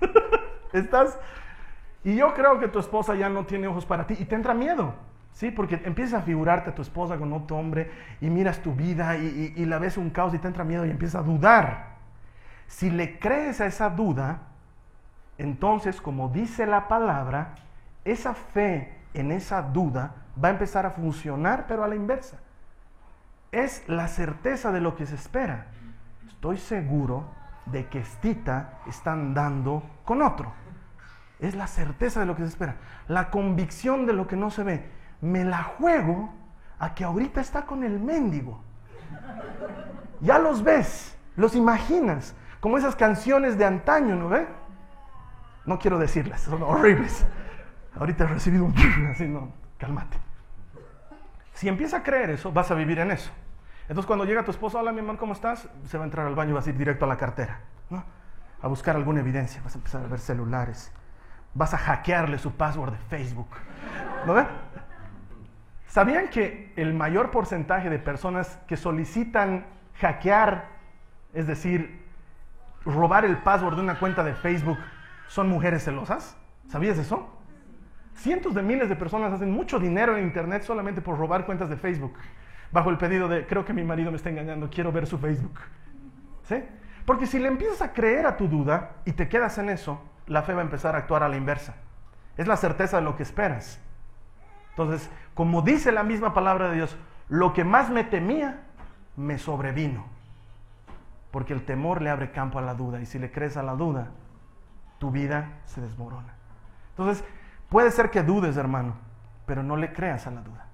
estás... 0.72 1.18
Y 2.02 2.16
yo 2.16 2.32
creo 2.32 2.58
que 2.58 2.68
tu 2.68 2.78
esposa 2.78 3.14
ya 3.14 3.28
no 3.28 3.44
tiene 3.44 3.66
ojos 3.66 3.84
para 3.84 4.06
ti 4.06 4.16
y 4.18 4.24
te 4.24 4.34
entra 4.34 4.54
miedo. 4.54 4.94
¿Sí? 5.32 5.50
Porque 5.50 5.80
empiezas 5.84 6.20
a 6.20 6.22
figurarte 6.22 6.70
a 6.70 6.74
tu 6.74 6.82
esposa 6.82 7.16
con 7.18 7.32
otro 7.32 7.56
hombre 7.56 7.90
y 8.20 8.28
miras 8.30 8.60
tu 8.62 8.74
vida 8.74 9.16
y, 9.16 9.54
y- 9.56 9.62
y 9.62 9.66
la 9.66 9.78
ves 9.78 9.96
un 9.96 10.10
caos 10.10 10.34
y 10.34 10.38
te 10.38 10.48
entra 10.48 10.64
miedo 10.64 10.84
y 10.86 10.90
empiezas 10.90 11.20
a 11.22 11.24
dudar. 11.24 11.89
Si 12.70 12.88
le 12.88 13.18
crees 13.18 13.60
a 13.60 13.66
esa 13.66 13.90
duda, 13.90 14.42
entonces, 15.38 16.00
como 16.00 16.28
dice 16.28 16.66
la 16.66 16.86
palabra, 16.86 17.56
esa 18.04 18.32
fe 18.32 18.96
en 19.12 19.32
esa 19.32 19.60
duda 19.60 20.14
va 20.42 20.48
a 20.48 20.52
empezar 20.52 20.86
a 20.86 20.92
funcionar, 20.92 21.66
pero 21.66 21.82
a 21.82 21.88
la 21.88 21.96
inversa. 21.96 22.38
Es 23.50 23.82
la 23.88 24.06
certeza 24.06 24.70
de 24.70 24.80
lo 24.80 24.94
que 24.94 25.04
se 25.04 25.16
espera. 25.16 25.66
Estoy 26.28 26.58
seguro 26.58 27.24
de 27.66 27.88
que 27.88 27.98
Estita 27.98 28.78
está 28.86 29.12
andando 29.12 29.82
con 30.04 30.22
otro. 30.22 30.52
Es 31.40 31.56
la 31.56 31.66
certeza 31.66 32.20
de 32.20 32.26
lo 32.26 32.36
que 32.36 32.42
se 32.42 32.50
espera. 32.50 32.76
La 33.08 33.30
convicción 33.30 34.06
de 34.06 34.12
lo 34.12 34.28
que 34.28 34.36
no 34.36 34.48
se 34.52 34.62
ve. 34.62 34.88
Me 35.20 35.44
la 35.44 35.64
juego 35.64 36.32
a 36.78 36.94
que 36.94 37.02
ahorita 37.02 37.40
está 37.40 37.66
con 37.66 37.82
el 37.82 37.98
mendigo. 37.98 38.62
Ya 40.20 40.38
los 40.38 40.62
ves, 40.62 41.18
los 41.34 41.56
imaginas, 41.56 42.36
como 42.60 42.78
esas 42.78 42.94
canciones 42.94 43.58
de 43.58 43.64
antaño, 43.64 44.14
¿no 44.16 44.28
ve? 44.28 44.46
No 45.64 45.78
quiero 45.78 45.98
decirlas, 45.98 46.42
son 46.42 46.62
horribles. 46.62 47.26
Ahorita 47.98 48.24
he 48.24 48.28
recibido 48.28 48.64
un 48.64 48.74
así, 49.10 49.26
no. 49.26 49.52
Si 51.54 51.68
empieza 51.68 51.98
a 51.98 52.02
creer 52.02 52.30
eso, 52.30 52.52
vas 52.52 52.70
a 52.70 52.74
vivir 52.74 52.98
en 52.98 53.10
eso. 53.10 53.30
Entonces 53.82 54.06
cuando 54.06 54.24
llega 54.24 54.44
tu 54.44 54.50
esposo, 54.50 54.78
hola 54.78 54.92
mi 54.92 55.00
amor, 55.00 55.18
¿cómo 55.18 55.32
estás? 55.32 55.68
Se 55.86 55.98
va 55.98 56.04
a 56.04 56.06
entrar 56.06 56.26
al 56.26 56.34
baño 56.34 56.50
y 56.50 56.54
vas 56.54 56.66
a 56.66 56.70
ir 56.70 56.76
directo 56.76 57.06
a 57.06 57.08
la 57.08 57.16
cartera, 57.16 57.60
¿no? 57.88 58.04
A 58.62 58.68
buscar 58.68 58.94
alguna 58.94 59.20
evidencia, 59.20 59.60
vas 59.62 59.74
a 59.74 59.78
empezar 59.78 60.04
a 60.04 60.06
ver 60.06 60.20
celulares, 60.20 60.92
vas 61.54 61.74
a 61.74 61.78
hackearle 61.78 62.38
su 62.38 62.52
password 62.52 62.92
de 62.92 62.98
Facebook, 62.98 63.48
¿no 64.26 64.34
ve? 64.34 64.46
¿Sabían 65.88 66.28
que 66.28 66.72
el 66.76 66.94
mayor 66.94 67.30
porcentaje 67.32 67.90
de 67.90 67.98
personas 67.98 68.60
que 68.68 68.76
solicitan 68.76 69.66
hackear, 70.00 70.68
es 71.34 71.48
decir, 71.48 71.99
robar 72.84 73.24
el 73.24 73.38
password 73.38 73.76
de 73.76 73.82
una 73.82 73.98
cuenta 73.98 74.22
de 74.24 74.34
Facebook, 74.34 74.78
son 75.28 75.48
mujeres 75.48 75.84
celosas? 75.84 76.36
¿Sabías 76.68 76.98
eso? 76.98 77.28
Cientos 78.14 78.54
de 78.54 78.62
miles 78.62 78.88
de 78.88 78.96
personas 78.96 79.32
hacen 79.32 79.50
mucho 79.50 79.78
dinero 79.78 80.16
en 80.16 80.24
Internet 80.24 80.62
solamente 80.62 81.00
por 81.00 81.18
robar 81.18 81.46
cuentas 81.46 81.70
de 81.70 81.76
Facebook, 81.76 82.14
bajo 82.72 82.90
el 82.90 82.98
pedido 82.98 83.28
de, 83.28 83.46
creo 83.46 83.64
que 83.64 83.72
mi 83.72 83.84
marido 83.84 84.10
me 84.10 84.16
está 84.16 84.30
engañando, 84.30 84.68
quiero 84.70 84.92
ver 84.92 85.06
su 85.06 85.18
Facebook. 85.18 85.58
¿Sí? 86.44 86.62
Porque 87.04 87.26
si 87.26 87.38
le 87.38 87.48
empiezas 87.48 87.82
a 87.82 87.92
creer 87.92 88.26
a 88.26 88.36
tu 88.36 88.48
duda 88.48 88.96
y 89.04 89.12
te 89.12 89.28
quedas 89.28 89.58
en 89.58 89.70
eso, 89.70 90.02
la 90.26 90.42
fe 90.42 90.54
va 90.54 90.60
a 90.60 90.64
empezar 90.64 90.94
a 90.94 90.98
actuar 90.98 91.22
a 91.22 91.28
la 91.28 91.36
inversa. 91.36 91.74
Es 92.36 92.46
la 92.46 92.56
certeza 92.56 92.98
de 92.98 93.02
lo 93.02 93.16
que 93.16 93.22
esperas. 93.22 93.80
Entonces, 94.70 95.10
como 95.34 95.62
dice 95.62 95.92
la 95.92 96.02
misma 96.02 96.34
palabra 96.34 96.68
de 96.68 96.76
Dios, 96.76 96.96
lo 97.28 97.52
que 97.52 97.64
más 97.64 97.90
me 97.90 98.04
temía, 98.04 98.62
me 99.16 99.38
sobrevino. 99.38 100.04
Porque 101.30 101.52
el 101.52 101.64
temor 101.64 102.02
le 102.02 102.10
abre 102.10 102.32
campo 102.32 102.58
a 102.58 102.62
la 102.62 102.74
duda 102.74 103.00
y 103.00 103.06
si 103.06 103.18
le 103.18 103.30
crees 103.30 103.56
a 103.56 103.62
la 103.62 103.74
duda, 103.74 104.08
tu 104.98 105.10
vida 105.10 105.60
se 105.64 105.80
desmorona. 105.80 106.34
Entonces, 106.90 107.24
puede 107.68 107.90
ser 107.90 108.10
que 108.10 108.22
dudes, 108.22 108.56
hermano, 108.56 108.94
pero 109.46 109.62
no 109.62 109.76
le 109.76 109.92
creas 109.92 110.26
a 110.26 110.30
la 110.30 110.42
duda. 110.42 110.66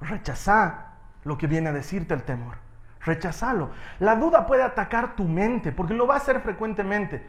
Rechaza 0.00 0.86
lo 1.24 1.36
que 1.36 1.46
viene 1.46 1.70
a 1.70 1.72
decirte 1.72 2.14
el 2.14 2.22
temor. 2.22 2.56
Rechazalo. 3.00 3.70
La 3.98 4.16
duda 4.16 4.46
puede 4.46 4.62
atacar 4.62 5.14
tu 5.16 5.24
mente, 5.24 5.72
porque 5.72 5.94
lo 5.94 6.06
va 6.06 6.14
a 6.14 6.18
hacer 6.18 6.40
frecuentemente. 6.40 7.26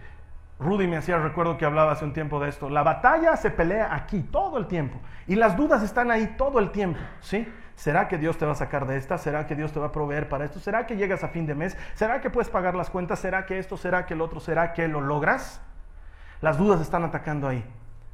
Rudy 0.60 0.88
me 0.88 0.98
hacía 0.98 1.18
recuerdo 1.18 1.58
que 1.58 1.66
hablaba 1.66 1.92
hace 1.92 2.06
un 2.06 2.14
tiempo 2.14 2.40
de 2.40 2.50
esto. 2.50 2.70
La 2.70 2.84
batalla 2.84 3.36
se 3.36 3.52
pelea 3.52 3.94
aquí 3.94 4.22
todo 4.22 4.58
el 4.58 4.68
tiempo 4.68 5.00
y 5.28 5.36
las 5.36 5.58
dudas 5.58 5.84
están 5.84 6.12
ahí 6.12 6.36
todo 6.38 6.60
el 6.60 6.72
tiempo, 6.72 7.00
¿sí? 7.20 7.48
¿Será 7.76 8.08
que 8.08 8.18
Dios 8.18 8.38
te 8.38 8.46
va 8.46 8.54
a 8.54 8.56
sacar 8.56 8.88
de 8.88 8.98
esta? 8.98 9.18
¿Será 9.18 9.46
que 9.48 9.56
Dios 9.56 9.72
te 9.72 9.80
va 9.80 9.88
a 9.88 9.92
proveer 9.92 10.30
para 10.30 10.46
esto? 10.46 10.60
¿Será 10.60 10.86
que 10.86 10.96
llegas 10.96 11.24
a 11.24 11.28
fin 11.28 11.46
de 11.46 11.56
mes? 11.56 11.78
¿Será 11.94 12.22
que 12.22 12.30
puedes 12.30 12.50
pagar 12.50 12.76
las 12.76 12.90
cuentas? 12.90 13.20
¿Será 13.20 13.46
que 13.46 13.60
esto? 13.60 13.78
¿Será 13.78 14.06
que 14.06 14.14
el 14.14 14.22
otro? 14.22 14.40
¿Será 14.40 14.74
que 14.74 14.88
lo 14.88 15.02
logras? 15.02 15.62
Las 16.42 16.58
dudas 16.58 16.80
están 16.82 17.04
atacando 17.04 17.48
ahí, 17.48 17.66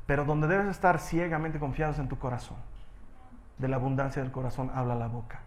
pero 0.08 0.26
donde 0.26 0.48
debes 0.48 0.68
estar 0.68 1.00
ciegamente 1.00 1.60
confiados 1.60 2.00
en 2.00 2.08
tu 2.08 2.18
corazón. 2.18 2.58
De 3.58 3.68
la 3.68 3.76
abundancia 3.76 4.22
del 4.22 4.32
corazón 4.32 4.72
habla 4.74 4.96
la 4.96 5.08
boca. 5.08 5.42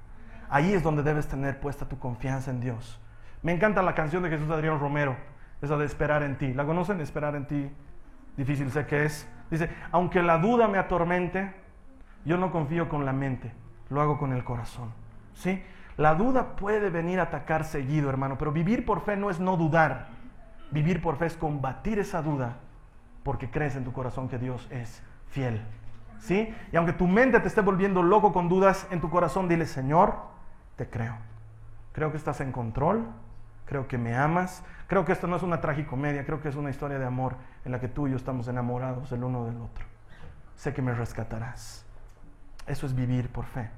Ahí 0.48 0.72
es 0.72 0.82
donde 0.82 1.02
debes 1.02 1.26
tener 1.26 1.58
puesta 1.58 1.88
tu 1.88 1.98
confianza 1.98 2.50
en 2.50 2.60
Dios. 2.60 3.00
Me 3.42 3.52
encanta 3.52 3.82
la 3.82 3.94
canción 3.94 4.22
de 4.22 4.30
Jesús 4.30 4.50
Adrián 4.50 4.78
Romero, 4.78 5.16
esa 5.60 5.76
de 5.76 5.84
esperar 5.84 6.22
en 6.22 6.38
ti. 6.38 6.52
¿La 6.54 6.64
conocen? 6.64 7.00
Esperar 7.00 7.34
en 7.34 7.46
ti. 7.46 7.70
Difícil 8.36 8.70
sé 8.70 8.86
que 8.86 9.04
es. 9.04 9.28
Dice, 9.50 9.68
aunque 9.92 10.22
la 10.22 10.38
duda 10.38 10.68
me 10.68 10.78
atormente, 10.78 11.52
yo 12.24 12.36
no 12.36 12.50
confío 12.50 12.88
con 12.88 13.04
la 13.04 13.12
mente, 13.12 13.52
lo 13.90 14.00
hago 14.00 14.18
con 14.18 14.32
el 14.32 14.44
corazón. 14.44 14.92
¿Sí? 15.34 15.62
La 15.96 16.14
duda 16.14 16.56
puede 16.56 16.90
venir 16.90 17.20
a 17.20 17.24
atacar 17.24 17.64
seguido, 17.64 18.08
hermano, 18.10 18.36
pero 18.38 18.52
vivir 18.52 18.84
por 18.84 19.00
fe 19.02 19.16
no 19.16 19.30
es 19.30 19.38
no 19.38 19.56
dudar. 19.56 20.08
Vivir 20.70 21.00
por 21.00 21.16
fe 21.16 21.26
es 21.26 21.36
combatir 21.36 21.98
esa 21.98 22.22
duda 22.22 22.56
porque 23.22 23.50
crees 23.50 23.74
en 23.74 23.84
tu 23.84 23.92
corazón 23.92 24.28
que 24.28 24.38
Dios 24.38 24.68
es 24.70 25.02
fiel. 25.28 25.62
¿Sí? 26.18 26.54
Y 26.72 26.76
aunque 26.76 26.92
tu 26.92 27.06
mente 27.06 27.40
te 27.40 27.48
esté 27.48 27.60
volviendo 27.60 28.02
loco 28.02 28.32
con 28.32 28.48
dudas 28.48 28.86
en 28.90 29.00
tu 29.00 29.10
corazón, 29.10 29.48
dile, 29.48 29.66
Señor, 29.66 30.14
te 30.76 30.88
creo. 30.88 31.16
Creo 31.92 32.10
que 32.10 32.16
estás 32.16 32.40
en 32.40 32.52
control, 32.52 33.06
creo 33.66 33.88
que 33.88 33.98
me 33.98 34.16
amas, 34.16 34.64
creo 34.86 35.04
que 35.04 35.12
esto 35.12 35.26
no 35.26 35.36
es 35.36 35.42
una 35.42 35.60
tragicomedia, 35.60 36.24
creo 36.24 36.40
que 36.40 36.48
es 36.48 36.56
una 36.56 36.70
historia 36.70 36.98
de 36.98 37.06
amor 37.06 37.36
en 37.64 37.72
la 37.72 37.80
que 37.80 37.88
tú 37.88 38.06
y 38.06 38.10
yo 38.10 38.16
estamos 38.16 38.48
enamorados 38.48 39.12
el 39.12 39.22
uno 39.22 39.44
del 39.46 39.56
otro. 39.56 39.84
Sé 40.56 40.72
que 40.72 40.82
me 40.82 40.94
rescatarás. 40.94 41.83
Eso 42.66 42.86
es 42.86 42.94
vivir 42.94 43.28
por 43.30 43.44
fe. 43.44 43.70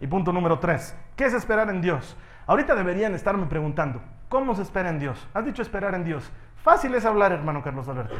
Y 0.00 0.06
punto 0.06 0.32
número 0.32 0.58
tres, 0.58 0.96
¿qué 1.16 1.26
es 1.26 1.34
esperar 1.34 1.70
en 1.70 1.80
Dios? 1.80 2.16
Ahorita 2.46 2.74
deberían 2.74 3.14
estarme 3.14 3.46
preguntando, 3.46 4.02
¿cómo 4.28 4.54
se 4.54 4.62
espera 4.62 4.90
en 4.90 4.98
Dios? 4.98 5.28
Has 5.32 5.44
dicho 5.44 5.62
esperar 5.62 5.94
en 5.94 6.04
Dios. 6.04 6.30
Fácil 6.62 6.94
es 6.94 7.04
hablar, 7.04 7.32
hermano 7.32 7.62
Carlos 7.62 7.88
Alberto. 7.88 8.14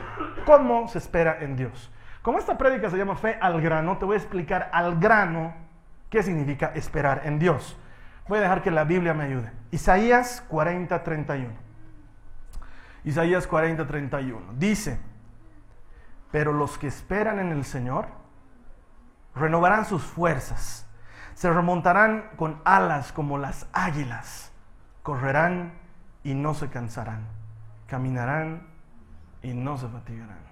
¿Cómo 0.47 0.89
se 0.89 0.99
espera 0.99 1.39
en 1.41 1.57
Dios? 1.57 1.91
Como 2.23 2.39
esta 2.39 2.57
prédica 2.57 2.89
se 2.89 2.97
llama 2.97 3.17
fe 3.17 3.37
al 3.41 3.61
grano, 3.61 3.99
te 3.99 4.05
voy 4.05 4.15
a 4.15 4.19
explicar 4.19 4.71
al 4.73 4.99
grano 4.99 5.55
qué 6.09 6.23
significa 6.23 6.73
esperar 6.75 7.23
en 7.25 7.39
Dios. 7.39 7.77
Voy 8.29 8.39
a 8.39 8.43
dejar 8.43 8.63
que 8.63 8.71
la 8.71 8.85
Biblia 8.85 9.15
me 9.15 9.25
ayude. 9.25 9.51
Isaías 9.73 10.45
40, 10.49 11.03
31. 11.03 11.53
Isaías 13.05 13.47
40, 13.47 13.87
31. 13.87 14.53
Dice, 14.57 15.01
pero 16.31 16.53
los 16.53 16.79
que 16.79 16.87
esperan 16.87 17.41
en 17.41 17.51
el 17.51 17.65
Señor 17.65 18.07
renovarán 19.35 19.85
sus 19.85 20.03
fuerzas, 20.03 20.87
se 21.35 21.51
remontarán 21.51 22.31
con 22.37 22.61
alas 22.65 23.13
como 23.13 23.39
las 23.39 23.67
águilas, 23.73 24.53
correrán 25.03 25.73
y 26.23 26.35
no 26.35 26.55
se 26.55 26.69
cansarán, 26.69 27.27
caminarán 27.87 28.69
y 29.43 29.55
no 29.55 29.77
se 29.77 29.89
fatigarán. 29.89 30.43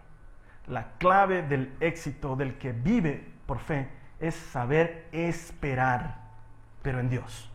La 0.66 0.93
clave 0.99 1.43
del 1.43 1.77
éxito 1.81 2.37
del 2.37 2.59
que 2.59 2.73
vive 2.73 3.35
por 3.47 3.59
fe 3.59 3.90
es 4.19 4.35
saber 4.35 5.09
esperar 5.12 6.21
pero 6.83 7.01
en 7.01 7.09
Dios. 7.09 7.51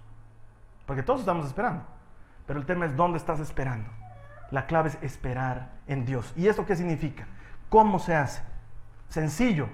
Porque 0.86 1.04
todos 1.04 1.22
estamos 1.22 1.46
esperando. 1.48 1.84
Pero 2.46 2.60
el 2.60 2.66
tema 2.66 2.86
es 2.86 2.96
dónde 2.96 3.18
estás 3.18 3.40
esperando. 3.40 3.90
La 4.52 4.68
clave 4.68 4.90
es 4.90 4.98
esperar 5.02 5.72
en 5.88 6.06
Dios. 6.06 6.32
¿Y 6.36 6.48
esto 6.48 6.66
qué 6.66 6.76
significa? 6.76 7.26
¿Cómo 7.70 7.98
se 8.00 8.16
hace? 8.16 8.44
Sencillo. 9.10 9.68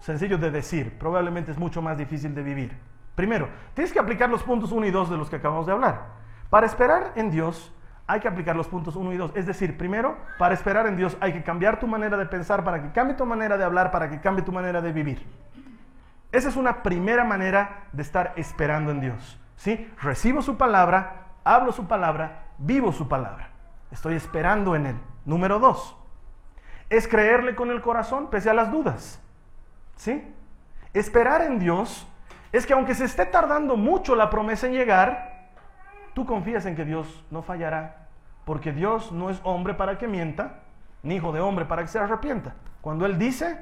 Sencillo 0.00 0.38
de 0.38 0.50
decir. 0.50 0.98
Probablemente 0.98 1.52
es 1.52 1.58
mucho 1.58 1.82
más 1.82 1.98
difícil 1.98 2.34
de 2.34 2.42
vivir. 2.42 2.76
Primero, 3.14 3.48
tienes 3.74 3.92
que 3.92 3.98
aplicar 3.98 4.30
los 4.30 4.42
puntos 4.42 4.70
1 4.70 4.86
y 4.86 4.90
2 4.90 5.10
de 5.10 5.16
los 5.16 5.28
que 5.28 5.36
acabamos 5.36 5.66
de 5.66 5.72
hablar. 5.72 6.06
Para 6.50 6.66
esperar 6.66 7.12
en 7.16 7.30
Dios 7.30 7.74
hay 8.06 8.20
que 8.20 8.28
aplicar 8.28 8.56
los 8.56 8.68
puntos 8.68 8.96
1 8.96 9.12
y 9.12 9.16
2. 9.16 9.32
Es 9.34 9.46
decir, 9.46 9.76
primero, 9.76 10.16
para 10.38 10.54
esperar 10.54 10.86
en 10.86 10.96
Dios 10.96 11.16
hay 11.20 11.32
que 11.32 11.42
cambiar 11.42 11.78
tu 11.78 11.86
manera 11.86 12.16
de 12.16 12.26
pensar, 12.26 12.64
para 12.64 12.82
que 12.82 12.92
cambie 12.92 13.16
tu 13.16 13.26
manera 13.26 13.58
de 13.58 13.64
hablar, 13.64 13.90
para 13.90 14.08
que 14.08 14.20
cambie 14.20 14.44
tu 14.44 14.52
manera 14.52 14.80
de 14.80 14.92
vivir. 14.92 15.26
Esa 16.32 16.48
es 16.48 16.56
una 16.56 16.82
primera 16.82 17.24
manera 17.24 17.86
de 17.92 18.02
estar 18.02 18.32
esperando 18.36 18.92
en 18.92 19.00
Dios. 19.00 19.40
¿sí? 19.56 19.90
Recibo 20.00 20.40
su 20.40 20.56
palabra, 20.56 21.26
hablo 21.44 21.72
su 21.72 21.86
palabra, 21.86 22.44
vivo 22.58 22.92
su 22.92 23.08
palabra. 23.08 23.50
Estoy 23.90 24.14
esperando 24.14 24.74
en 24.74 24.86
Él. 24.86 24.96
Número 25.24 25.58
dos, 25.58 25.96
es 26.88 27.08
creerle 27.08 27.54
con 27.54 27.70
el 27.70 27.82
corazón 27.82 28.30
pese 28.30 28.48
a 28.48 28.54
las 28.54 28.70
dudas. 28.70 29.20
¿Sí? 29.98 30.34
Esperar 30.94 31.42
en 31.42 31.58
Dios 31.58 32.06
es 32.50 32.66
que 32.66 32.72
aunque 32.72 32.94
se 32.94 33.04
esté 33.04 33.26
tardando 33.26 33.76
mucho 33.76 34.16
la 34.16 34.30
promesa 34.30 34.66
en 34.66 34.72
llegar, 34.72 35.50
tú 36.14 36.24
confías 36.24 36.64
en 36.64 36.74
que 36.74 36.86
Dios 36.86 37.24
no 37.30 37.42
fallará, 37.42 38.08
porque 38.46 38.72
Dios 38.72 39.12
no 39.12 39.28
es 39.28 39.38
hombre 39.44 39.74
para 39.74 39.98
que 39.98 40.08
mienta, 40.08 40.60
ni 41.02 41.16
hijo 41.16 41.32
de 41.32 41.40
hombre 41.40 41.66
para 41.66 41.82
que 41.82 41.88
se 41.88 41.98
arrepienta. 41.98 42.54
Cuando 42.80 43.04
Él 43.04 43.18
dice, 43.18 43.60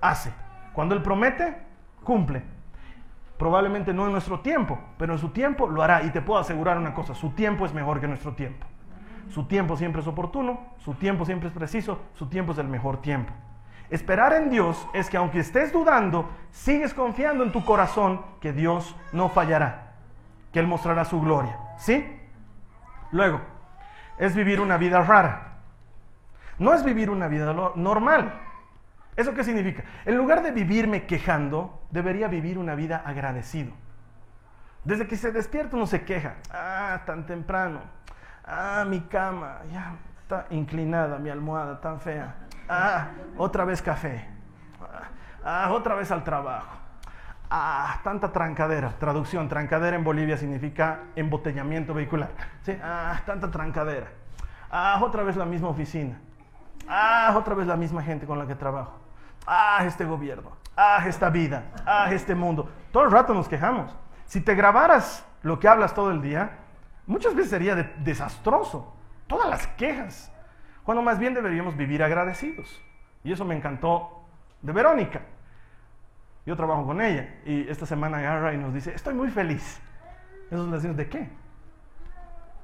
hace. 0.00 0.32
Cuando 0.72 0.94
Él 0.94 1.02
promete, 1.02 1.58
cumple. 2.02 2.42
Probablemente 3.36 3.92
no 3.92 4.06
en 4.06 4.12
nuestro 4.12 4.40
tiempo, 4.40 4.78
pero 4.96 5.12
en 5.12 5.18
su 5.18 5.30
tiempo 5.30 5.68
lo 5.68 5.82
hará. 5.82 6.02
Y 6.04 6.10
te 6.10 6.22
puedo 6.22 6.40
asegurar 6.40 6.78
una 6.78 6.94
cosa, 6.94 7.14
su 7.14 7.30
tiempo 7.30 7.66
es 7.66 7.74
mejor 7.74 8.00
que 8.00 8.08
nuestro 8.08 8.32
tiempo. 8.32 8.66
Su 9.28 9.46
tiempo 9.46 9.76
siempre 9.76 10.00
es 10.00 10.06
oportuno, 10.06 10.60
su 10.78 10.94
tiempo 10.94 11.24
siempre 11.24 11.48
es 11.48 11.54
preciso, 11.54 12.00
su 12.14 12.28
tiempo 12.28 12.52
es 12.52 12.58
el 12.58 12.68
mejor 12.68 13.00
tiempo. 13.02 13.32
Esperar 13.92 14.32
en 14.32 14.48
Dios 14.48 14.88
es 14.94 15.10
que 15.10 15.18
aunque 15.18 15.40
estés 15.40 15.70
dudando, 15.70 16.30
sigues 16.50 16.94
confiando 16.94 17.44
en 17.44 17.52
tu 17.52 17.62
corazón 17.62 18.24
que 18.40 18.54
Dios 18.54 18.96
no 19.12 19.28
fallará, 19.28 19.92
que 20.50 20.60
Él 20.60 20.66
mostrará 20.66 21.04
su 21.04 21.20
gloria. 21.20 21.58
¿Sí? 21.76 22.18
Luego, 23.10 23.42
es 24.16 24.34
vivir 24.34 24.62
una 24.62 24.78
vida 24.78 25.02
rara. 25.02 25.58
No 26.58 26.72
es 26.72 26.82
vivir 26.82 27.10
una 27.10 27.28
vida 27.28 27.52
normal. 27.74 28.40
¿Eso 29.14 29.34
qué 29.34 29.44
significa? 29.44 29.84
En 30.06 30.16
lugar 30.16 30.42
de 30.42 30.52
vivirme 30.52 31.04
quejando, 31.04 31.82
debería 31.90 32.28
vivir 32.28 32.56
una 32.56 32.74
vida 32.74 33.02
agradecido. 33.04 33.72
Desde 34.84 35.06
que 35.06 35.16
se 35.16 35.32
despierta 35.32 35.76
uno 35.76 35.86
se 35.86 36.02
queja. 36.02 36.36
Ah, 36.50 37.02
tan 37.04 37.26
temprano. 37.26 37.80
Ah, 38.42 38.86
mi 38.88 39.02
cama, 39.02 39.58
ya 39.70 39.96
está 40.22 40.46
inclinada, 40.48 41.18
mi 41.18 41.28
almohada 41.28 41.78
tan 41.78 42.00
fea. 42.00 42.34
Ah, 42.72 43.08
otra 43.36 43.64
vez 43.64 43.82
café. 43.82 44.26
Ah, 44.80 45.66
ah, 45.66 45.72
otra 45.72 45.94
vez 45.94 46.10
al 46.10 46.24
trabajo. 46.24 46.68
Ah, 47.50 48.00
tanta 48.02 48.32
trancadera. 48.32 48.90
Traducción, 48.98 49.48
trancadera 49.48 49.96
en 49.96 50.04
Bolivia 50.04 50.36
significa 50.38 51.00
embotellamiento 51.16 51.92
vehicular. 51.92 52.30
Ah, 52.82 53.20
tanta 53.26 53.50
trancadera. 53.50 54.06
Ah, 54.70 54.98
otra 55.02 55.22
vez 55.22 55.36
la 55.36 55.44
misma 55.44 55.68
oficina. 55.68 56.18
Ah, 56.88 57.34
otra 57.36 57.54
vez 57.54 57.66
la 57.66 57.76
misma 57.76 58.02
gente 58.02 58.26
con 58.26 58.38
la 58.38 58.46
que 58.46 58.54
trabajo. 58.54 58.98
Ah, 59.46 59.80
este 59.84 60.04
gobierno. 60.06 60.50
Ah, 60.76 61.04
esta 61.06 61.28
vida. 61.28 61.64
Ah, 61.84 62.08
este 62.10 62.34
mundo. 62.34 62.70
Todo 62.90 63.04
el 63.04 63.10
rato 63.10 63.34
nos 63.34 63.48
quejamos. 63.48 63.94
Si 64.24 64.40
te 64.40 64.54
grabaras 64.54 65.26
lo 65.42 65.60
que 65.60 65.68
hablas 65.68 65.94
todo 65.94 66.10
el 66.10 66.22
día, 66.22 66.52
muchas 67.06 67.34
veces 67.34 67.50
sería 67.50 67.74
de- 67.74 67.92
desastroso. 67.98 68.96
Todas 69.26 69.50
las 69.50 69.66
quejas. 69.66 70.31
Cuando 70.84 71.02
más 71.02 71.18
bien 71.18 71.34
deberíamos 71.34 71.76
vivir 71.76 72.02
agradecidos. 72.02 72.82
Y 73.24 73.32
eso 73.32 73.44
me 73.44 73.56
encantó 73.56 74.24
de 74.62 74.72
Verónica. 74.72 75.22
Yo 76.44 76.56
trabajo 76.56 76.84
con 76.84 77.00
ella 77.00 77.36
y 77.44 77.68
esta 77.68 77.86
semana 77.86 78.18
agarra 78.18 78.52
y 78.52 78.58
nos 78.58 78.74
dice, 78.74 78.92
estoy 78.94 79.14
muy 79.14 79.30
feliz. 79.30 79.80
Eso 80.50 80.66
le 80.66 80.72
decimos, 80.72 80.96
¿de 80.96 81.08
qué? 81.08 81.28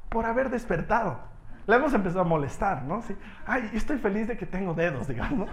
Por 0.09 0.27
haber 0.27 0.51
despertado. 0.51 1.21
Le 1.67 1.77
hemos 1.77 1.93
empezado 1.95 2.23
a 2.23 2.25
molestar, 2.25 2.83
¿no? 2.83 3.03
Sí. 3.03 3.17
Ay, 3.47 3.71
estoy 3.75 3.99
feliz 3.99 4.27
de 4.27 4.37
que 4.37 4.47
tengo 4.47 4.75
dedos, 4.75 5.07
digamos. 5.09 5.49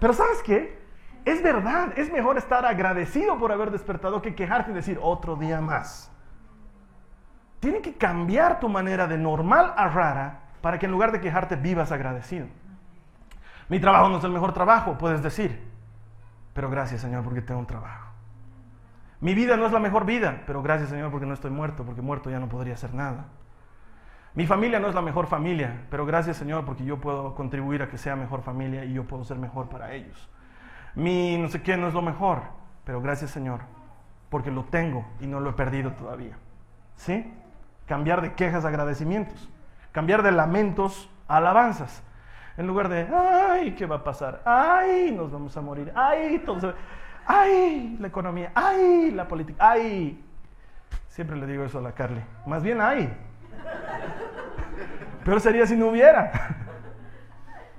Pero 0.00 0.12
¿sabes 0.12 0.42
qué? 0.42 0.82
Es 1.24 1.42
verdad, 1.42 1.92
es 1.96 2.12
mejor 2.12 2.36
estar 2.36 2.66
agradecido 2.66 3.38
por 3.38 3.52
haber 3.52 3.70
despertado 3.70 4.20
que 4.20 4.34
quejarte 4.34 4.72
y 4.72 4.74
decir 4.74 4.98
otro 5.00 5.36
día 5.36 5.60
más. 5.60 6.10
Tiene 7.60 7.80
que 7.80 7.94
cambiar 7.94 8.58
tu 8.58 8.68
manera 8.68 9.06
de 9.06 9.16
normal 9.16 9.72
a 9.76 9.88
rara 9.88 10.41
para 10.62 10.78
que 10.78 10.86
en 10.86 10.92
lugar 10.92 11.12
de 11.12 11.20
quejarte 11.20 11.56
vivas 11.56 11.92
agradecido. 11.92 12.46
Mi 13.68 13.80
trabajo 13.80 14.08
no 14.08 14.18
es 14.18 14.24
el 14.24 14.32
mejor 14.32 14.52
trabajo, 14.52 14.96
puedes 14.96 15.22
decir. 15.22 15.70
Pero 16.54 16.70
gracias 16.70 17.00
Señor 17.00 17.24
porque 17.24 17.42
tengo 17.42 17.60
un 17.60 17.66
trabajo. 17.66 18.08
Mi 19.20 19.34
vida 19.34 19.56
no 19.56 19.66
es 19.66 19.72
la 19.72 19.78
mejor 19.78 20.04
vida, 20.04 20.42
pero 20.46 20.62
gracias 20.62 20.90
Señor 20.90 21.10
porque 21.10 21.26
no 21.26 21.34
estoy 21.34 21.50
muerto, 21.50 21.84
porque 21.84 22.02
muerto 22.02 22.30
ya 22.30 22.40
no 22.40 22.48
podría 22.48 22.74
hacer 22.74 22.94
nada. 22.94 23.26
Mi 24.34 24.46
familia 24.46 24.80
no 24.80 24.88
es 24.88 24.94
la 24.94 25.02
mejor 25.02 25.26
familia, 25.26 25.86
pero 25.90 26.06
gracias 26.06 26.38
Señor 26.38 26.64
porque 26.64 26.84
yo 26.84 27.00
puedo 27.00 27.34
contribuir 27.34 27.82
a 27.82 27.88
que 27.88 27.98
sea 27.98 28.16
mejor 28.16 28.42
familia 28.42 28.84
y 28.84 28.94
yo 28.94 29.04
puedo 29.04 29.24
ser 29.24 29.38
mejor 29.38 29.68
para 29.68 29.92
ellos. 29.92 30.28
Mi 30.94 31.38
no 31.38 31.48
sé 31.48 31.62
qué 31.62 31.76
no 31.76 31.88
es 31.88 31.94
lo 31.94 32.02
mejor, 32.02 32.42
pero 32.84 33.00
gracias 33.00 33.30
Señor 33.30 33.60
porque 34.28 34.50
lo 34.50 34.64
tengo 34.64 35.04
y 35.20 35.26
no 35.26 35.40
lo 35.40 35.50
he 35.50 35.52
perdido 35.52 35.92
todavía. 35.92 36.36
¿Sí? 36.96 37.32
Cambiar 37.86 38.22
de 38.22 38.34
quejas 38.34 38.64
a 38.64 38.68
agradecimientos, 38.68 39.50
cambiar 39.92 40.22
de 40.22 40.32
lamentos 40.32 41.08
a 41.28 41.36
alabanzas. 41.36 42.02
En 42.56 42.66
lugar 42.66 42.88
de, 42.88 43.08
ay, 43.14 43.74
¿qué 43.74 43.86
va 43.86 43.96
a 43.96 44.04
pasar? 44.04 44.42
Ay, 44.44 45.12
nos 45.16 45.30
vamos 45.30 45.56
a 45.56 45.60
morir. 45.60 45.92
Ay, 45.94 46.38
todo 46.44 46.60
se- 46.60 46.74
ay, 47.26 47.96
la 47.98 48.08
economía. 48.08 48.52
Ay, 48.54 49.10
la 49.10 49.26
política. 49.28 49.70
Ay. 49.70 50.22
Siempre 51.08 51.36
le 51.36 51.46
digo 51.46 51.64
eso 51.64 51.78
a 51.78 51.82
la 51.82 51.92
Carly. 51.92 52.20
Más 52.46 52.62
bien, 52.62 52.80
ay. 52.80 53.12
Peor 55.24 55.40
sería 55.40 55.66
si 55.66 55.76
no 55.76 55.88
hubiera. 55.88 56.30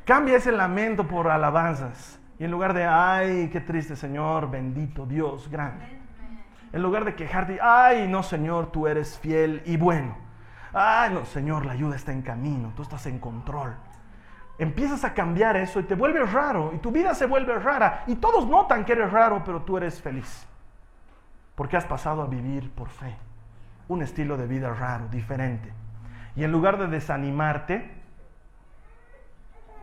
Cambia 0.06 0.38
ese 0.38 0.52
lamento 0.52 1.08
por 1.08 1.28
alabanzas. 1.30 2.20
Y 2.40 2.46
en 2.46 2.52
lugar 2.52 2.74
de, 2.74 2.86
ay, 2.86 3.50
qué 3.52 3.62
triste 3.62 3.96
Señor, 3.96 4.50
bendito 4.50 5.06
Dios, 5.06 5.50
grande. 5.50 5.86
En 6.72 6.82
lugar 6.82 7.06
de 7.06 7.14
quejarte, 7.16 7.60
ay, 7.62 8.08
no 8.08 8.24
Señor, 8.24 8.72
tú 8.72 8.88
eres 8.88 9.20
fiel 9.20 9.62
y 9.66 9.78
bueno. 9.78 10.18
Ay, 10.74 11.14
no 11.14 11.26
Señor, 11.26 11.66
la 11.66 11.74
ayuda 11.74 11.96
está 11.96 12.12
en 12.12 12.24
camino, 12.24 12.74
tú 12.76 12.82
estás 12.82 13.06
en 13.06 13.20
control. 13.20 13.76
Empiezas 14.58 15.04
a 15.04 15.14
cambiar 15.14 15.56
eso 15.58 15.80
y 15.80 15.84
te 15.84 15.96
vuelves 15.96 16.32
raro 16.32 16.72
y 16.74 16.78
tu 16.80 16.92
vida 16.92 17.14
se 17.14 17.26
vuelve 17.26 17.58
rara 17.60 18.04
y 18.08 18.16
todos 18.16 18.48
notan 18.48 18.86
que 18.86 18.94
eres 18.94 19.12
raro, 19.12 19.44
pero 19.46 19.62
tú 19.62 19.78
eres 19.78 20.02
feliz. 20.02 20.48
Porque 21.56 21.78
has 21.78 21.86
pasado 21.86 22.24
a 22.24 22.28
vivir 22.28 22.72
por 22.72 22.90
fe. 22.90 23.16
Un 23.88 24.02
estilo 24.02 24.38
de 24.38 24.48
vida 24.48 24.74
raro, 24.74 25.08
diferente. 25.10 25.72
Y 26.36 26.44
en 26.44 26.52
lugar 26.52 26.78
de 26.80 26.88
desanimarte, 26.88 27.92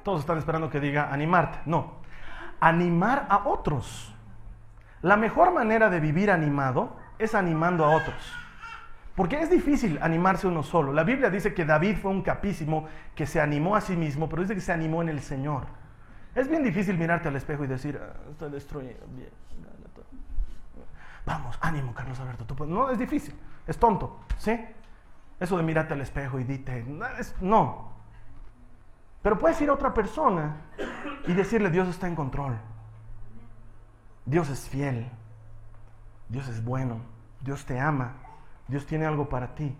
todos 0.03 0.21
están 0.21 0.39
esperando 0.39 0.71
que 0.71 0.81
diga 0.81 1.13
animarte. 1.13 1.59
No, 1.67 1.95
animar 2.61 3.27
a 3.29 3.49
otros. 3.49 4.15
La 5.03 5.17
mejor 5.17 5.53
manera 5.53 5.89
de 5.89 6.01
vivir 6.01 6.31
animado 6.31 6.97
es 7.19 7.35
animando 7.35 7.85
a 7.85 7.91
otros. 7.91 8.35
Porque 9.15 9.41
es 9.41 9.51
difícil 9.51 9.99
animarse 10.03 10.47
uno 10.47 10.63
solo. 10.63 10.93
La 10.93 11.05
Biblia 11.05 11.31
dice 11.31 11.53
que 11.53 11.65
David 11.65 11.97
fue 11.97 12.11
un 12.11 12.23
capísimo 12.23 12.87
que 13.15 13.27
se 13.27 13.41
animó 13.41 13.77
a 13.77 13.81
sí 13.81 13.97
mismo, 13.97 14.29
pero 14.29 14.43
dice 14.43 14.55
que 14.55 14.61
se 14.61 14.73
animó 14.73 15.03
en 15.03 15.09
el 15.09 15.21
Señor. 15.21 15.67
Es 16.35 16.49
bien 16.49 16.63
difícil 16.63 16.97
mirarte 16.97 17.29
al 17.29 17.37
espejo 17.37 17.65
y 17.65 17.67
decir, 17.67 18.01
"Ah, 18.01 18.15
estoy 18.31 18.51
destruido. 18.51 19.05
Bien, 19.09 19.31
dale 19.63 19.89
todo". 19.95 20.05
Vamos, 21.27 21.59
ánimo, 21.61 21.93
Carlos 21.93 22.19
Alberto. 22.21 22.45
tú 22.45 22.55
puedes". 22.55 22.73
No, 22.73 22.89
es 22.89 22.99
difícil, 22.99 23.35
es 23.67 23.77
tonto, 23.79 24.21
¿sí? 24.39 24.59
Eso 25.41 25.57
de 25.57 25.63
mirarte 25.65 25.95
al 25.95 26.01
espejo 26.03 26.39
y 26.39 26.45
dite, 26.45 26.85
no. 27.41 27.91
Pero 29.23 29.39
puedes 29.39 29.61
ir 29.61 29.69
a 29.71 29.73
otra 29.75 29.93
persona 29.93 30.57
y 31.27 31.33
decirle, 31.33 31.71
Dios 31.71 31.89
está 31.89 32.07
en 32.07 32.15
control. 32.15 32.57
Dios 34.25 34.49
es 34.49 34.69
fiel. 34.69 35.11
Dios 36.29 36.47
es 36.49 36.65
bueno. 36.65 37.01
Dios 37.41 37.65
te 37.67 37.81
ama. 37.81 38.15
Dios 38.71 38.87
tiene 38.87 39.05
algo 39.05 39.29
para 39.29 39.55
ti. 39.55 39.77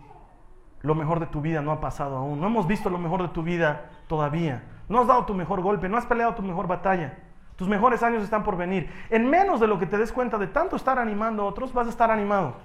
Lo 0.81 0.95
mejor 0.95 1.19
de 1.19 1.27
tu 1.27 1.41
vida 1.41 1.61
no 1.61 1.71
ha 1.71 1.79
pasado 1.79 2.17
aún. 2.17 2.41
No 2.41 2.47
hemos 2.47 2.67
visto 2.67 2.89
lo 2.89 2.97
mejor 2.97 3.21
de 3.21 3.29
tu 3.29 3.41
vida 3.41 3.89
todavía. 4.07 4.63
No 4.89 4.99
has 4.99 5.07
dado 5.07 5.25
tu 5.25 5.33
mejor 5.33 5.61
golpe. 5.61 5.87
No 5.87 5.97
has 5.97 6.05
peleado 6.05 6.35
tu 6.35 6.41
mejor 6.41 6.67
batalla. 6.67 7.17
Tus 7.55 7.69
mejores 7.69 8.03
años 8.03 8.23
están 8.23 8.43
por 8.43 8.57
venir. 8.57 8.91
En 9.09 9.29
menos 9.29 9.59
de 9.59 9.67
lo 9.67 9.79
que 9.79 9.85
te 9.85 9.97
des 9.97 10.11
cuenta 10.11 10.37
de 10.37 10.47
tanto 10.47 10.75
estar 10.75 10.99
animando 10.99 11.43
a 11.43 11.45
otros, 11.45 11.71
vas 11.73 11.87
a 11.87 11.91
estar 11.91 12.11
animado. 12.11 12.55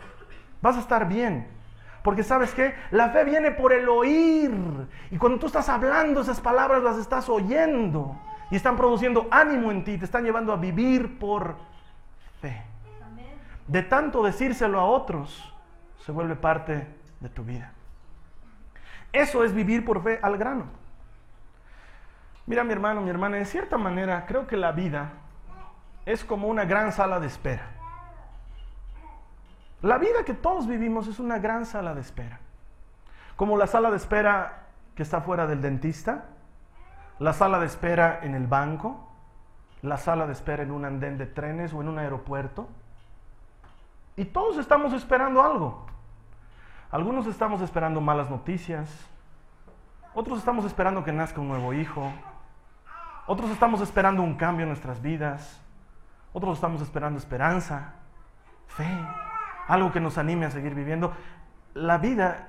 Vas 0.62 0.76
a 0.76 0.80
estar 0.80 1.06
bien. 1.06 1.46
Porque 2.02 2.22
sabes 2.22 2.54
qué? 2.54 2.74
La 2.90 3.10
fe 3.10 3.24
viene 3.24 3.52
por 3.52 3.72
el 3.72 3.88
oír. 3.88 4.50
Y 5.10 5.18
cuando 5.18 5.38
tú 5.38 5.46
estás 5.46 5.68
hablando 5.68 6.22
esas 6.22 6.40
palabras, 6.40 6.82
las 6.82 6.96
estás 6.96 7.28
oyendo. 7.28 8.16
Y 8.50 8.56
están 8.56 8.76
produciendo 8.76 9.28
ánimo 9.30 9.70
en 9.70 9.84
ti. 9.84 9.98
Te 9.98 10.06
están 10.06 10.24
llevando 10.24 10.52
a 10.52 10.56
vivir 10.56 11.18
por 11.18 11.56
fe. 12.40 12.62
De 13.68 13.82
tanto 13.82 14.22
decírselo 14.22 14.80
a 14.80 14.84
otros, 14.84 15.56
se 16.00 16.12
vuelve 16.12 16.37
parte 16.37 16.87
de 17.20 17.28
tu 17.28 17.44
vida. 17.44 17.72
Eso 19.12 19.44
es 19.44 19.54
vivir 19.54 19.85
por 19.85 20.02
fe 20.02 20.18
al 20.22 20.37
grano. 20.37 20.66
Mira 22.46 22.62
mi 22.64 22.72
hermano, 22.72 23.00
mi 23.00 23.11
hermana, 23.11 23.38
de 23.38 23.44
cierta 23.44 23.76
manera 23.76 24.26
creo 24.26 24.46
que 24.46 24.56
la 24.56 24.72
vida 24.72 25.11
es 26.04 26.24
como 26.24 26.48
una 26.48 26.64
gran 26.64 26.92
sala 26.92 27.18
de 27.18 27.26
espera. 27.26 27.70
La 29.82 29.98
vida 29.98 30.24
que 30.24 30.35
todos 30.35 30.66
vivimos 30.66 31.09
es 31.09 31.18
una 31.18 31.38
gran 31.38 31.66
sala 31.66 31.94
de 31.94 32.00
espera. 32.00 32.40
Como 33.37 33.56
la 33.56 33.66
sala 33.66 33.90
de 33.90 33.96
espera 33.96 34.64
que 34.94 35.02
está 35.02 35.20
fuera 35.20 35.46
del 35.46 35.61
dentista, 35.61 36.26
la 37.18 37.32
sala 37.32 37.59
de 37.59 37.66
espera 37.66 38.20
en 38.22 38.35
el 38.35 38.46
banco, 38.46 39.11
la 39.82 39.96
sala 39.96 40.26
de 40.26 40.32
espera 40.32 40.62
en 40.62 40.70
un 40.70 40.85
andén 40.85 41.18
de 41.18 41.26
trenes 41.26 41.72
o 41.72 41.80
en 41.80 41.88
un 41.88 41.98
aeropuerto. 41.98 42.68
Y 44.16 44.24
todos 44.26 44.56
estamos 44.59 44.92
esperando 44.92 45.42
algo. 45.42 45.86
Algunos 46.90 47.27
estamos 47.27 47.61
esperando 47.61 48.01
malas 48.01 48.31
noticias, 48.31 48.88
otros 50.14 50.38
estamos 50.38 50.64
esperando 50.64 51.05
que 51.05 51.12
nazca 51.12 51.40
un 51.40 51.49
nuevo 51.49 51.72
hijo, 51.72 52.12
otros 53.27 53.51
estamos 53.51 53.81
esperando 53.81 54.22
un 54.22 54.37
cambio 54.37 54.62
en 54.62 54.68
nuestras 54.68 55.03
vidas, 55.03 55.61
otros 56.33 56.57
estamos 56.57 56.81
esperando 56.83 57.18
esperanza, 57.18 57.94
fe, 58.68 58.88
algo 59.68 59.92
que 59.92 60.01
nos 60.01 60.16
anime 60.18 60.46
a 60.46 60.51
seguir 60.51 60.75
viviendo. 60.75 61.12
La 61.75 61.99
vida 61.99 62.49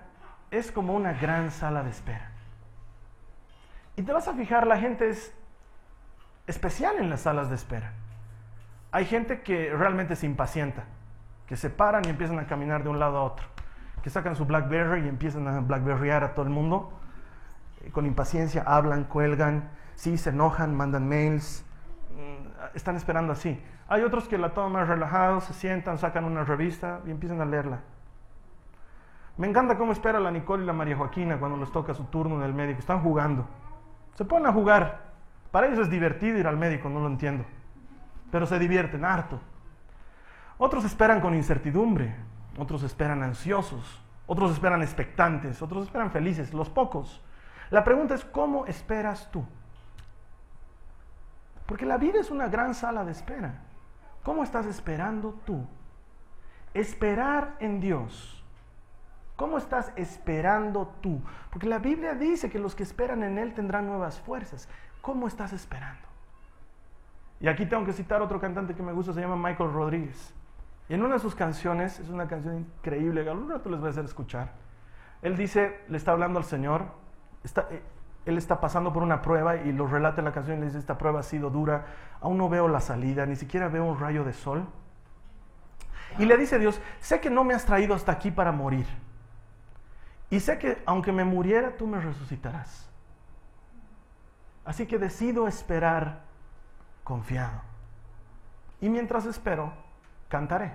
es 0.52 0.72
como 0.72 0.94
una 0.94 1.14
gran 1.14 1.52
sala 1.52 1.84
de 1.84 1.90
espera. 1.90 2.32
Y 3.96 4.04
te 4.04 4.14
vas 4.14 4.28
a 4.28 4.34
fijar, 4.34 4.68
la 4.68 4.78
gente 4.78 5.10
es 5.10 5.34
especial 6.46 6.98
en 6.98 7.10
las 7.10 7.22
salas 7.22 7.50
de 7.50 7.56
espera. 7.56 7.94
Hay 8.92 9.06
gente 9.06 9.42
que 9.42 9.74
realmente 9.76 10.16
se 10.16 10.26
impacienta, 10.26 10.86
que 11.48 11.56
se 11.58 11.70
paran 11.70 12.04
y 12.06 12.10
empiezan 12.10 12.40
a 12.40 12.46
caminar 12.46 12.84
de 12.84 12.90
un 12.90 13.00
lado 13.00 13.18
a 13.18 13.24
otro, 13.24 13.48
que 14.02 14.10
sacan 14.10 14.36
su 14.36 14.46
Blackberry 14.46 15.06
y 15.06 15.08
empiezan 15.08 15.48
a 15.48 15.60
Blackberryar 15.60 16.24
a 16.24 16.34
todo 16.34 16.46
el 16.46 16.52
mundo. 16.52 16.92
Eh, 17.82 17.92
Con 17.92 18.06
impaciencia 18.06 18.64
hablan, 18.66 19.06
cuelgan, 19.06 19.70
sí, 19.96 20.18
se 20.18 20.30
enojan, 20.30 20.76
mandan 20.76 21.08
mails, 21.08 21.66
mm, 22.12 22.76
están 22.76 22.96
esperando 22.96 23.34
así. 23.34 23.62
Hay 23.90 24.02
otros 24.04 24.28
que 24.28 24.38
la 24.38 24.54
toman 24.54 24.74
más 24.74 24.88
relajados, 24.88 25.46
se 25.46 25.54
sientan, 25.54 25.98
sacan 25.98 26.26
una 26.26 26.44
revista 26.44 27.02
y 27.06 27.12
empiezan 27.12 27.42
a 27.42 27.46
leerla. 27.46 27.80
Me 29.38 29.48
encanta 29.48 29.78
cómo 29.78 29.92
espera 29.92 30.20
la 30.20 30.32
Nicole 30.32 30.64
y 30.64 30.66
la 30.66 30.74
María 30.74 30.98
Joaquina 30.98 31.38
cuando 31.38 31.58
les 31.58 31.72
toca 31.72 31.94
su 31.94 32.06
turno 32.06 32.38
en 32.38 32.42
el 32.42 32.54
médico. 32.54 32.80
Están 32.80 33.02
jugando. 33.02 33.48
Se 34.16 34.26
ponen 34.26 34.48
a 34.48 34.52
jugar. 34.52 35.08
Para 35.52 35.68
ellos 35.68 35.80
es 35.80 35.90
divertido 35.90 36.40
ir 36.40 36.48
al 36.48 36.58
médico, 36.58 36.90
no 36.90 37.00
lo 37.00 37.08
entiendo. 37.08 37.46
Pero 38.32 38.46
se 38.48 38.58
divierten 38.58 39.06
harto. 39.06 39.40
Otros 40.58 40.84
esperan 40.86 41.22
con 41.22 41.36
incertidumbre. 41.36 42.16
Otros 42.58 42.84
esperan 42.84 43.24
ansiosos. 43.24 44.02
Otros 44.26 44.52
esperan 44.52 44.82
expectantes. 44.82 45.62
Otros 45.62 45.86
esperan 45.86 46.12
felices. 46.12 46.54
Los 46.54 46.70
pocos. 46.70 47.22
La 47.70 47.84
pregunta 47.84 48.16
es, 48.16 48.26
¿cómo 48.26 48.66
esperas 48.66 49.30
tú? 49.32 49.46
Porque 51.66 51.86
la 51.86 51.98
vida 51.98 52.20
es 52.20 52.32
una 52.32 52.48
gran 52.48 52.74
sala 52.74 53.04
de 53.04 53.12
espera. 53.12 53.62
¿Cómo 54.24 54.44
estás 54.44 54.66
esperando 54.66 55.40
tú? 55.46 55.66
Esperar 56.74 57.56
en 57.60 57.80
Dios. 57.80 58.44
¿Cómo 59.36 59.58
estás 59.58 59.92
esperando 59.96 60.96
tú? 61.02 61.22
Porque 61.52 61.68
la 61.68 61.78
Biblia 61.78 62.14
dice 62.14 62.50
que 62.50 62.58
los 62.58 62.74
que 62.74 62.84
esperan 62.84 63.22
en 63.24 63.38
Él 63.38 63.54
tendrán 63.54 63.86
nuevas 63.86 64.20
fuerzas. 64.20 64.68
¿Cómo 65.02 65.28
estás 65.28 65.54
esperando? 65.54 66.08
Y 67.40 67.48
aquí 67.48 67.66
tengo 67.66 67.86
que 67.86 67.94
citar 67.94 68.22
otro 68.22 68.40
cantante 68.40 68.74
que 68.74 68.82
me 68.82 68.94
gusta, 68.94 69.14
se 69.14 69.22
llama 69.22 69.36
Michael 69.36 69.72
Rodríguez. 69.72 70.34
Y 70.90 70.94
en 70.94 71.04
una 71.04 71.16
de 71.16 71.20
sus 71.20 71.36
canciones, 71.36 72.00
es 72.00 72.10
una 72.10 72.28
canción 72.28 72.58
increíble, 72.58 73.28
algún 73.30 73.50
rato 73.50 73.70
les 73.70 73.80
voy 73.80 73.88
a 73.88 73.92
hacer 73.92 74.06
escuchar. 74.06 74.52
Él 75.22 75.36
dice, 75.36 75.82
le 75.90 75.98
está 75.98 76.12
hablando 76.12 76.40
al 76.40 76.46
Señor, 76.46 76.86
está, 77.44 77.68
eh, 77.72 77.82
él 78.26 78.38
está 78.38 78.62
pasando 78.62 78.94
por 78.94 79.04
una 79.04 79.22
prueba 79.22 79.58
y 79.58 79.72
lo 79.72 79.88
relata 79.88 80.22
en 80.22 80.26
la 80.26 80.32
canción 80.32 80.58
y 80.58 80.60
le 80.62 80.66
dice, 80.68 80.80
esta 80.80 80.98
prueba 80.98 81.20
ha 81.20 81.24
sido 81.24 81.50
dura, 81.50 81.86
aún 82.22 82.38
no 82.38 82.50
veo 82.50 82.68
la 82.68 82.80
salida, 82.80 83.26
ni 83.26 83.36
siquiera 83.36 83.68
veo 83.68 83.86
un 83.86 84.00
rayo 84.00 84.24
de 84.24 84.34
sol. 84.34 84.66
Y 86.20 86.26
le 86.26 86.38
dice 86.38 86.56
a 86.56 86.60
Dios, 86.60 86.82
sé 87.00 87.20
que 87.20 87.30
no 87.30 87.44
me 87.44 87.54
has 87.54 87.66
traído 87.66 87.94
hasta 87.94 88.12
aquí 88.12 88.32
para 88.32 88.52
morir. 88.52 88.88
Y 90.30 90.40
sé 90.40 90.58
que 90.58 90.82
aunque 90.86 91.12
me 91.12 91.24
muriera, 91.24 91.78
tú 91.78 91.88
me 91.88 92.00
resucitarás. 92.00 92.90
Así 94.66 94.86
que 94.86 94.98
decido 94.98 95.48
esperar 95.48 96.24
confiado. 97.04 97.62
Y 98.82 98.90
mientras 98.90 99.26
espero, 99.26 99.74
cantaré. 100.28 100.74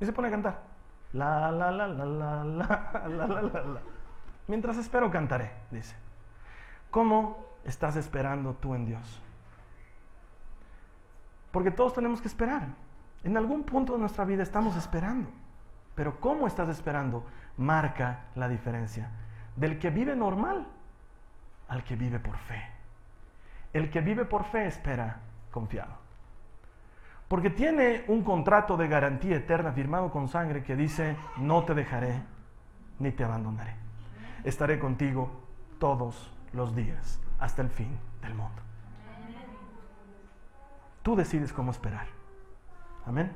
Y 0.00 0.04
se 0.04 0.12
pone 0.12 0.28
a 0.28 0.30
cantar. 0.30 0.62
La, 1.12 1.50
la, 1.50 1.70
la, 1.70 1.88
la, 1.88 2.04
la, 2.04 2.44
la, 2.44 3.08
la, 3.08 3.08
la, 3.08 3.42
la, 3.42 3.62
la. 3.62 3.80
Mientras 4.46 4.76
espero, 4.76 5.10
cantaré, 5.10 5.52
dice. 5.70 5.96
¿Cómo 6.90 7.44
estás 7.64 7.96
esperando 7.96 8.54
tú 8.54 8.74
en 8.74 8.86
Dios? 8.86 9.22
Porque 11.50 11.70
todos 11.70 11.94
tenemos 11.94 12.20
que 12.20 12.28
esperar. 12.28 12.68
En 13.24 13.36
algún 13.36 13.64
punto 13.64 13.94
de 13.94 13.98
nuestra 13.98 14.24
vida 14.24 14.42
estamos 14.42 14.76
esperando. 14.76 15.30
Pero 15.94 16.20
cómo 16.20 16.46
estás 16.46 16.68
esperando 16.68 17.26
marca 17.56 18.26
la 18.36 18.48
diferencia 18.48 19.10
del 19.56 19.78
que 19.78 19.90
vive 19.90 20.14
normal 20.14 20.66
al 21.68 21.82
que 21.84 21.96
vive 21.96 22.20
por 22.20 22.36
fe. 22.38 22.62
El 23.72 23.90
que 23.90 24.00
vive 24.00 24.24
por 24.24 24.44
fe 24.44 24.66
espera 24.66 25.20
confiado. 25.50 26.07
Porque 27.28 27.50
tiene 27.50 28.04
un 28.08 28.22
contrato 28.24 28.76
de 28.76 28.88
garantía 28.88 29.36
eterna 29.36 29.72
firmado 29.72 30.10
con 30.10 30.28
sangre 30.28 30.62
que 30.62 30.74
dice, 30.74 31.16
no 31.36 31.64
te 31.64 31.74
dejaré 31.74 32.22
ni 32.98 33.12
te 33.12 33.22
abandonaré. 33.22 33.76
Estaré 34.44 34.78
contigo 34.78 35.30
todos 35.78 36.32
los 36.54 36.74
días 36.74 37.20
hasta 37.38 37.62
el 37.62 37.68
fin 37.68 37.98
del 38.22 38.34
mundo. 38.34 38.62
Tú 41.02 41.14
decides 41.14 41.52
cómo 41.52 41.70
esperar. 41.70 42.06
Amén. 43.06 43.32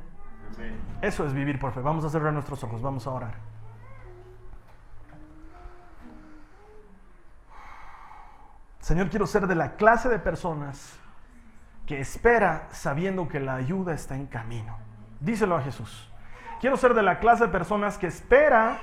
Eso 1.00 1.26
es 1.26 1.32
vivir 1.32 1.58
por 1.58 1.72
fe. 1.72 1.80
Vamos 1.80 2.04
a 2.04 2.10
cerrar 2.10 2.32
nuestros 2.32 2.62
ojos, 2.64 2.80
vamos 2.80 3.06
a 3.06 3.10
orar. 3.10 3.34
Señor, 8.80 9.08
quiero 9.10 9.26
ser 9.26 9.46
de 9.46 9.54
la 9.54 9.76
clase 9.76 10.08
de 10.08 10.18
personas 10.18 10.98
que 11.86 12.00
espera 12.00 12.68
sabiendo 12.70 13.28
que 13.28 13.40
la 13.40 13.54
ayuda 13.54 13.94
está 13.94 14.16
en 14.16 14.26
camino. 14.26 14.78
Díselo 15.20 15.56
a 15.56 15.62
Jesús. 15.62 16.10
Quiero 16.60 16.76
ser 16.76 16.94
de 16.94 17.02
la 17.02 17.18
clase 17.18 17.44
de 17.44 17.50
personas 17.50 17.98
que 17.98 18.06
espera 18.06 18.78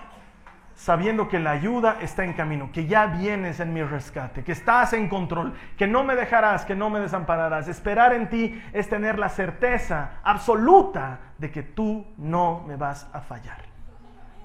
sabiendo 0.79 1.27
que 1.27 1.39
la 1.39 1.51
ayuda 1.51 1.97
está 1.99 2.23
en 2.23 2.31
camino, 2.31 2.71
que 2.71 2.87
ya 2.87 3.07
vienes 3.07 3.59
en 3.59 3.73
mi 3.73 3.83
rescate, 3.83 4.45
que 4.45 4.53
estás 4.53 4.93
en 4.93 5.09
control, 5.09 5.53
que 5.77 5.87
no 5.87 6.05
me 6.05 6.15
dejarás, 6.15 6.63
que 6.63 6.73
no 6.73 6.89
me 6.89 7.01
desampararás. 7.01 7.67
Esperar 7.67 8.13
en 8.13 8.29
ti 8.29 8.63
es 8.71 8.87
tener 8.87 9.19
la 9.19 9.27
certeza 9.27 10.19
absoluta 10.23 11.19
de 11.37 11.51
que 11.51 11.63
tú 11.63 12.07
no 12.17 12.63
me 12.65 12.77
vas 12.77 13.09
a 13.11 13.19
fallar. 13.19 13.63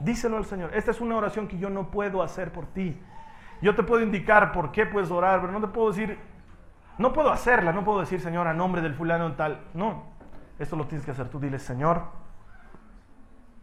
Díselo 0.01 0.37
al 0.37 0.45
Señor. 0.45 0.73
Esta 0.75 0.91
es 0.91 1.01
una 1.01 1.17
oración 1.17 1.47
que 1.47 1.57
yo 1.57 1.71
no 1.71 1.93
puedo 1.93 2.21
hacer 2.21 2.51
por 2.51 2.67
ti. 2.67 3.01
Yo 3.63 3.77
te 3.77 3.85
puedo 3.85 4.03
indicar 4.03 4.51
por 4.51 4.73
qué 4.73 4.87
puedes 4.87 5.13
orar, 5.13 5.41
pero 5.41 5.53
no 5.53 5.61
te 5.61 5.69
puedo 5.69 5.93
decir, 5.93 6.19
no 6.99 7.13
puedo 7.13 7.31
hacerla, 7.31 7.73
no 7.73 7.85
puedo 7.85 8.01
decir, 8.01 8.21
Señor, 8.21 8.47
a 8.47 8.55
nombre 8.55 8.81
del 8.81 8.95
fulano 8.95 9.33
tal. 9.33 9.61
No, 9.75 10.05
esto 10.59 10.77
lo 10.77 10.87
tienes 10.87 11.05
que 11.05 11.11
hacer 11.11 11.29
tú. 11.29 11.41
Dile, 11.41 11.59
Señor, 11.59 12.03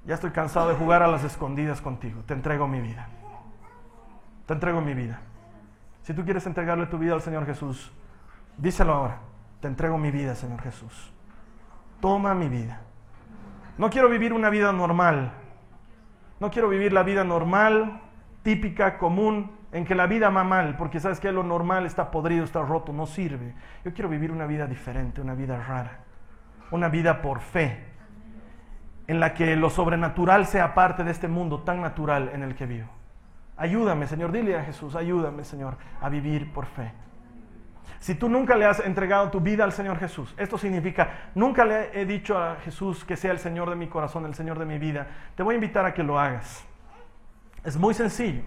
ya 0.06 0.16
estoy 0.16 0.32
cansado 0.32 0.70
de 0.70 0.76
jugar 0.76 1.04
a 1.04 1.08
las 1.08 1.24
escondidas 1.24 1.82
contigo. 1.82 2.24
Te 2.26 2.34
entrego 2.34 2.68
mi 2.68 2.82
vida. 2.82 3.08
Te 4.46 4.54
entrego 4.54 4.82
mi 4.82 4.94
vida. 4.94 5.22
Si 6.04 6.14
tú 6.14 6.26
quieres 6.26 6.46
entregarle 6.46 6.88
tu 6.88 6.98
vida 6.98 7.14
al 7.14 7.22
Señor 7.22 7.46
Jesús, 7.46 7.92
díselo 8.58 8.94
ahora. 8.94 9.20
Te 9.62 9.68
entrego 9.68 9.98
mi 9.98 10.12
vida, 10.12 10.36
Señor 10.36 10.62
Jesús. 10.62 11.14
Toma 12.00 12.34
mi 12.34 12.50
vida. 12.50 12.82
No 13.78 13.90
quiero 13.90 14.10
vivir 14.10 14.34
una 14.34 14.50
vida 14.50 14.72
normal. 14.72 15.32
No 16.40 16.50
quiero 16.50 16.68
vivir 16.68 16.92
la 16.92 17.04
vida 17.04 17.24
normal, 17.24 18.02
típica, 18.42 18.98
común, 18.98 19.52
en 19.72 19.86
que 19.86 19.96
la 19.96 20.06
vida 20.06 20.30
va 20.30 20.44
mal, 20.44 20.76
porque 20.76 21.00
sabes 21.00 21.20
que 21.20 21.32
lo 21.32 21.44
normal 21.44 21.86
está 21.86 22.12
podrido, 22.12 22.44
está 22.44 22.62
roto, 22.62 22.92
no 22.92 23.06
sirve. 23.06 23.54
Yo 23.86 23.94
quiero 23.94 24.10
vivir 24.10 24.32
una 24.32 24.46
vida 24.46 24.68
diferente, 24.68 25.22
una 25.22 25.34
vida 25.34 25.62
rara. 25.62 26.00
Una 26.72 26.90
vida 26.90 27.22
por 27.22 27.40
fe, 27.40 27.86
en 29.08 29.20
la 29.20 29.34
que 29.34 29.56
lo 29.56 29.70
sobrenatural 29.70 30.46
sea 30.46 30.74
parte 30.74 31.04
de 31.04 31.12
este 31.12 31.28
mundo 31.28 31.62
tan 31.62 31.82
natural 31.82 32.32
en 32.34 32.44
el 32.44 32.56
que 32.56 32.66
vivo. 32.66 32.90
Ayúdame, 33.58 34.08
Señor, 34.08 34.32
dile 34.32 34.58
a 34.58 34.64
Jesús, 34.64 34.96
ayúdame, 34.96 35.44
Señor, 35.44 35.78
a 36.02 36.10
vivir 36.10 36.52
por 36.52 36.66
fe. 36.66 36.92
Si 38.00 38.16
tú 38.16 38.30
nunca 38.30 38.56
le 38.56 38.66
has 38.66 38.80
entregado 38.80 39.30
tu 39.30 39.42
vida 39.42 39.64
al 39.64 39.74
Señor 39.74 40.00
Jesús, 40.00 40.34
esto 40.38 40.58
significa, 40.58 41.30
nunca 41.36 41.66
le 41.66 41.92
he 42.00 42.06
dicho 42.06 42.38
a 42.38 42.56
Jesús 42.64 43.06
que 43.06 43.16
sea 43.16 43.32
el 43.32 43.40
Señor 43.40 43.70
de 43.70 43.76
mi 43.76 43.88
corazón, 43.88 44.26
el 44.26 44.34
Señor 44.34 44.58
de 44.58 44.66
mi 44.66 44.80
vida, 44.80 45.08
te 45.36 45.44
voy 45.44 45.54
a 45.54 45.56
invitar 45.56 45.86
a 45.86 45.94
que 45.94 46.04
lo 46.04 46.20
hagas. 46.20 46.66
Es 47.64 47.78
muy 47.78 47.94
sencillo 47.94 48.44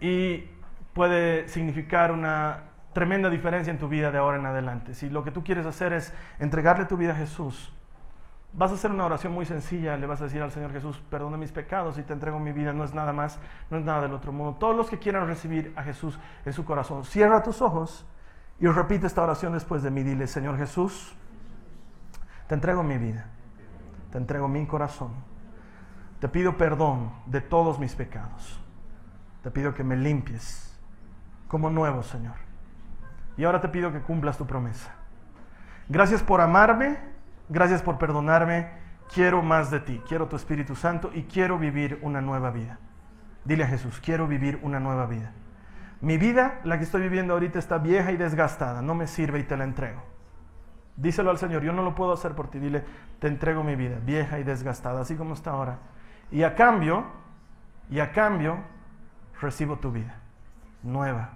y 0.00 0.48
puede 0.92 1.48
significar 1.48 2.12
una 2.12 2.64
tremenda 2.92 3.30
diferencia 3.30 3.70
en 3.70 3.78
tu 3.78 3.88
vida 3.88 4.10
de 4.10 4.18
ahora 4.18 4.38
en 4.38 4.46
adelante. 4.46 4.94
Si 4.94 5.08
lo 5.08 5.22
que 5.22 5.30
tú 5.30 5.44
quieres 5.44 5.66
hacer 5.66 5.92
es 5.92 6.12
entregarle 6.38 6.86
tu 6.86 6.96
vida 6.96 7.12
a 7.12 7.16
Jesús, 7.16 7.72
Vas 8.52 8.72
a 8.72 8.74
hacer 8.74 8.90
una 8.90 9.06
oración 9.06 9.32
muy 9.32 9.46
sencilla, 9.46 9.96
le 9.96 10.06
vas 10.06 10.20
a 10.20 10.24
decir 10.24 10.42
al 10.42 10.50
Señor 10.50 10.72
Jesús, 10.72 11.00
perdona 11.08 11.36
mis 11.36 11.52
pecados 11.52 11.98
y 11.98 12.02
te 12.02 12.12
entrego 12.12 12.40
mi 12.40 12.50
vida, 12.50 12.72
no 12.72 12.82
es 12.82 12.92
nada 12.92 13.12
más, 13.12 13.38
no 13.70 13.78
es 13.78 13.84
nada 13.84 14.02
del 14.02 14.12
otro 14.12 14.32
mundo. 14.32 14.56
Todos 14.58 14.76
los 14.76 14.90
que 14.90 14.98
quieran 14.98 15.28
recibir 15.28 15.72
a 15.76 15.84
Jesús 15.84 16.18
en 16.44 16.52
su 16.52 16.64
corazón, 16.64 17.04
cierra 17.04 17.44
tus 17.44 17.62
ojos 17.62 18.04
y 18.58 18.66
repite 18.66 19.06
esta 19.06 19.22
oración 19.22 19.52
después 19.52 19.84
de 19.84 19.92
mí. 19.92 20.02
Dile, 20.02 20.26
Señor 20.26 20.58
Jesús, 20.58 21.14
te 22.48 22.54
entrego 22.54 22.82
mi 22.82 22.98
vida, 22.98 23.26
te 24.10 24.18
entrego 24.18 24.48
mi 24.48 24.66
corazón, 24.66 25.12
te 26.18 26.28
pido 26.28 26.56
perdón 26.56 27.12
de 27.26 27.40
todos 27.40 27.78
mis 27.78 27.94
pecados, 27.94 28.59
te 29.42 29.50
pido 29.50 29.74
que 29.74 29.84
me 29.84 29.96
limpies 29.96 30.78
como 31.48 31.70
nuevo, 31.70 32.02
Señor. 32.02 32.36
Y 33.36 33.44
ahora 33.44 33.60
te 33.60 33.68
pido 33.68 33.92
que 33.92 34.00
cumplas 34.00 34.36
tu 34.36 34.46
promesa. 34.46 34.94
Gracias 35.88 36.22
por 36.22 36.40
amarme, 36.40 36.98
gracias 37.48 37.82
por 37.82 37.98
perdonarme. 37.98 38.68
Quiero 39.12 39.42
más 39.42 39.70
de 39.70 39.80
ti, 39.80 40.00
quiero 40.06 40.28
tu 40.28 40.36
Espíritu 40.36 40.76
Santo 40.76 41.10
y 41.12 41.24
quiero 41.24 41.58
vivir 41.58 41.98
una 42.02 42.20
nueva 42.20 42.50
vida. 42.50 42.78
Dile 43.44 43.64
a 43.64 43.66
Jesús, 43.66 44.00
quiero 44.00 44.28
vivir 44.28 44.60
una 44.62 44.78
nueva 44.78 45.06
vida. 45.06 45.32
Mi 46.00 46.16
vida, 46.16 46.60
la 46.64 46.78
que 46.78 46.84
estoy 46.84 47.02
viviendo 47.02 47.34
ahorita, 47.34 47.58
está 47.58 47.78
vieja 47.78 48.12
y 48.12 48.16
desgastada, 48.16 48.82
no 48.82 48.94
me 48.94 49.06
sirve 49.06 49.40
y 49.40 49.42
te 49.42 49.56
la 49.56 49.64
entrego. 49.64 50.02
Díselo 50.96 51.30
al 51.30 51.38
Señor, 51.38 51.62
yo 51.62 51.72
no 51.72 51.82
lo 51.82 51.94
puedo 51.94 52.12
hacer 52.12 52.32
por 52.32 52.48
ti. 52.48 52.58
Dile, 52.58 52.84
te 53.18 53.26
entrego 53.26 53.64
mi 53.64 53.74
vida, 53.74 53.98
vieja 54.04 54.38
y 54.38 54.44
desgastada, 54.44 55.00
así 55.00 55.16
como 55.16 55.34
está 55.34 55.50
ahora. 55.50 55.78
Y 56.30 56.42
a 56.42 56.54
cambio, 56.54 57.04
y 57.90 58.00
a 58.00 58.12
cambio, 58.12 58.58
recibo 59.40 59.76
tu 59.76 59.90
vida, 59.90 60.16
nueva, 60.82 61.30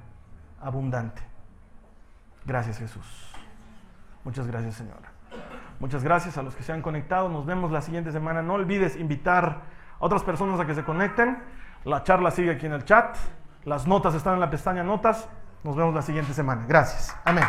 abundante. 0.61 1.23
Gracias 2.45 2.79
Jesús. 2.79 3.33
Muchas 4.25 4.47
gracias 4.47 4.75
Señor. 4.75 5.15
Muchas 5.81 6.05
gracias 6.05 6.39
a 6.39 6.43
los 6.43 6.55
que 6.55 6.63
se 6.63 6.73
han 6.73 6.83
conectado. 6.83 7.29
Nos 7.29 7.47
vemos 7.47 7.71
la 7.71 7.81
siguiente 7.81 8.13
semana. 8.13 8.43
No 8.43 8.55
olvides 8.55 8.97
invitar 8.97 9.63
a 9.99 10.05
otras 10.05 10.23
personas 10.23 10.61
a 10.61 10.67
que 10.67 10.75
se 10.75 10.85
conecten. 10.85 11.43
La 11.85 12.03
charla 12.03 12.31
sigue 12.31 12.53
aquí 12.53 12.67
en 12.67 12.73
el 12.73 12.85
chat. 12.85 13.17
Las 13.65 13.87
notas 13.87 14.15
están 14.15 14.35
en 14.35 14.41
la 14.41 14.51
pestaña 14.51 14.83
notas. 14.83 15.29
Nos 15.63 15.77
vemos 15.77 15.95
la 15.95 16.03
siguiente 16.03 16.33
semana. 16.33 16.65
Gracias. 16.67 17.17
Amén. 17.25 17.45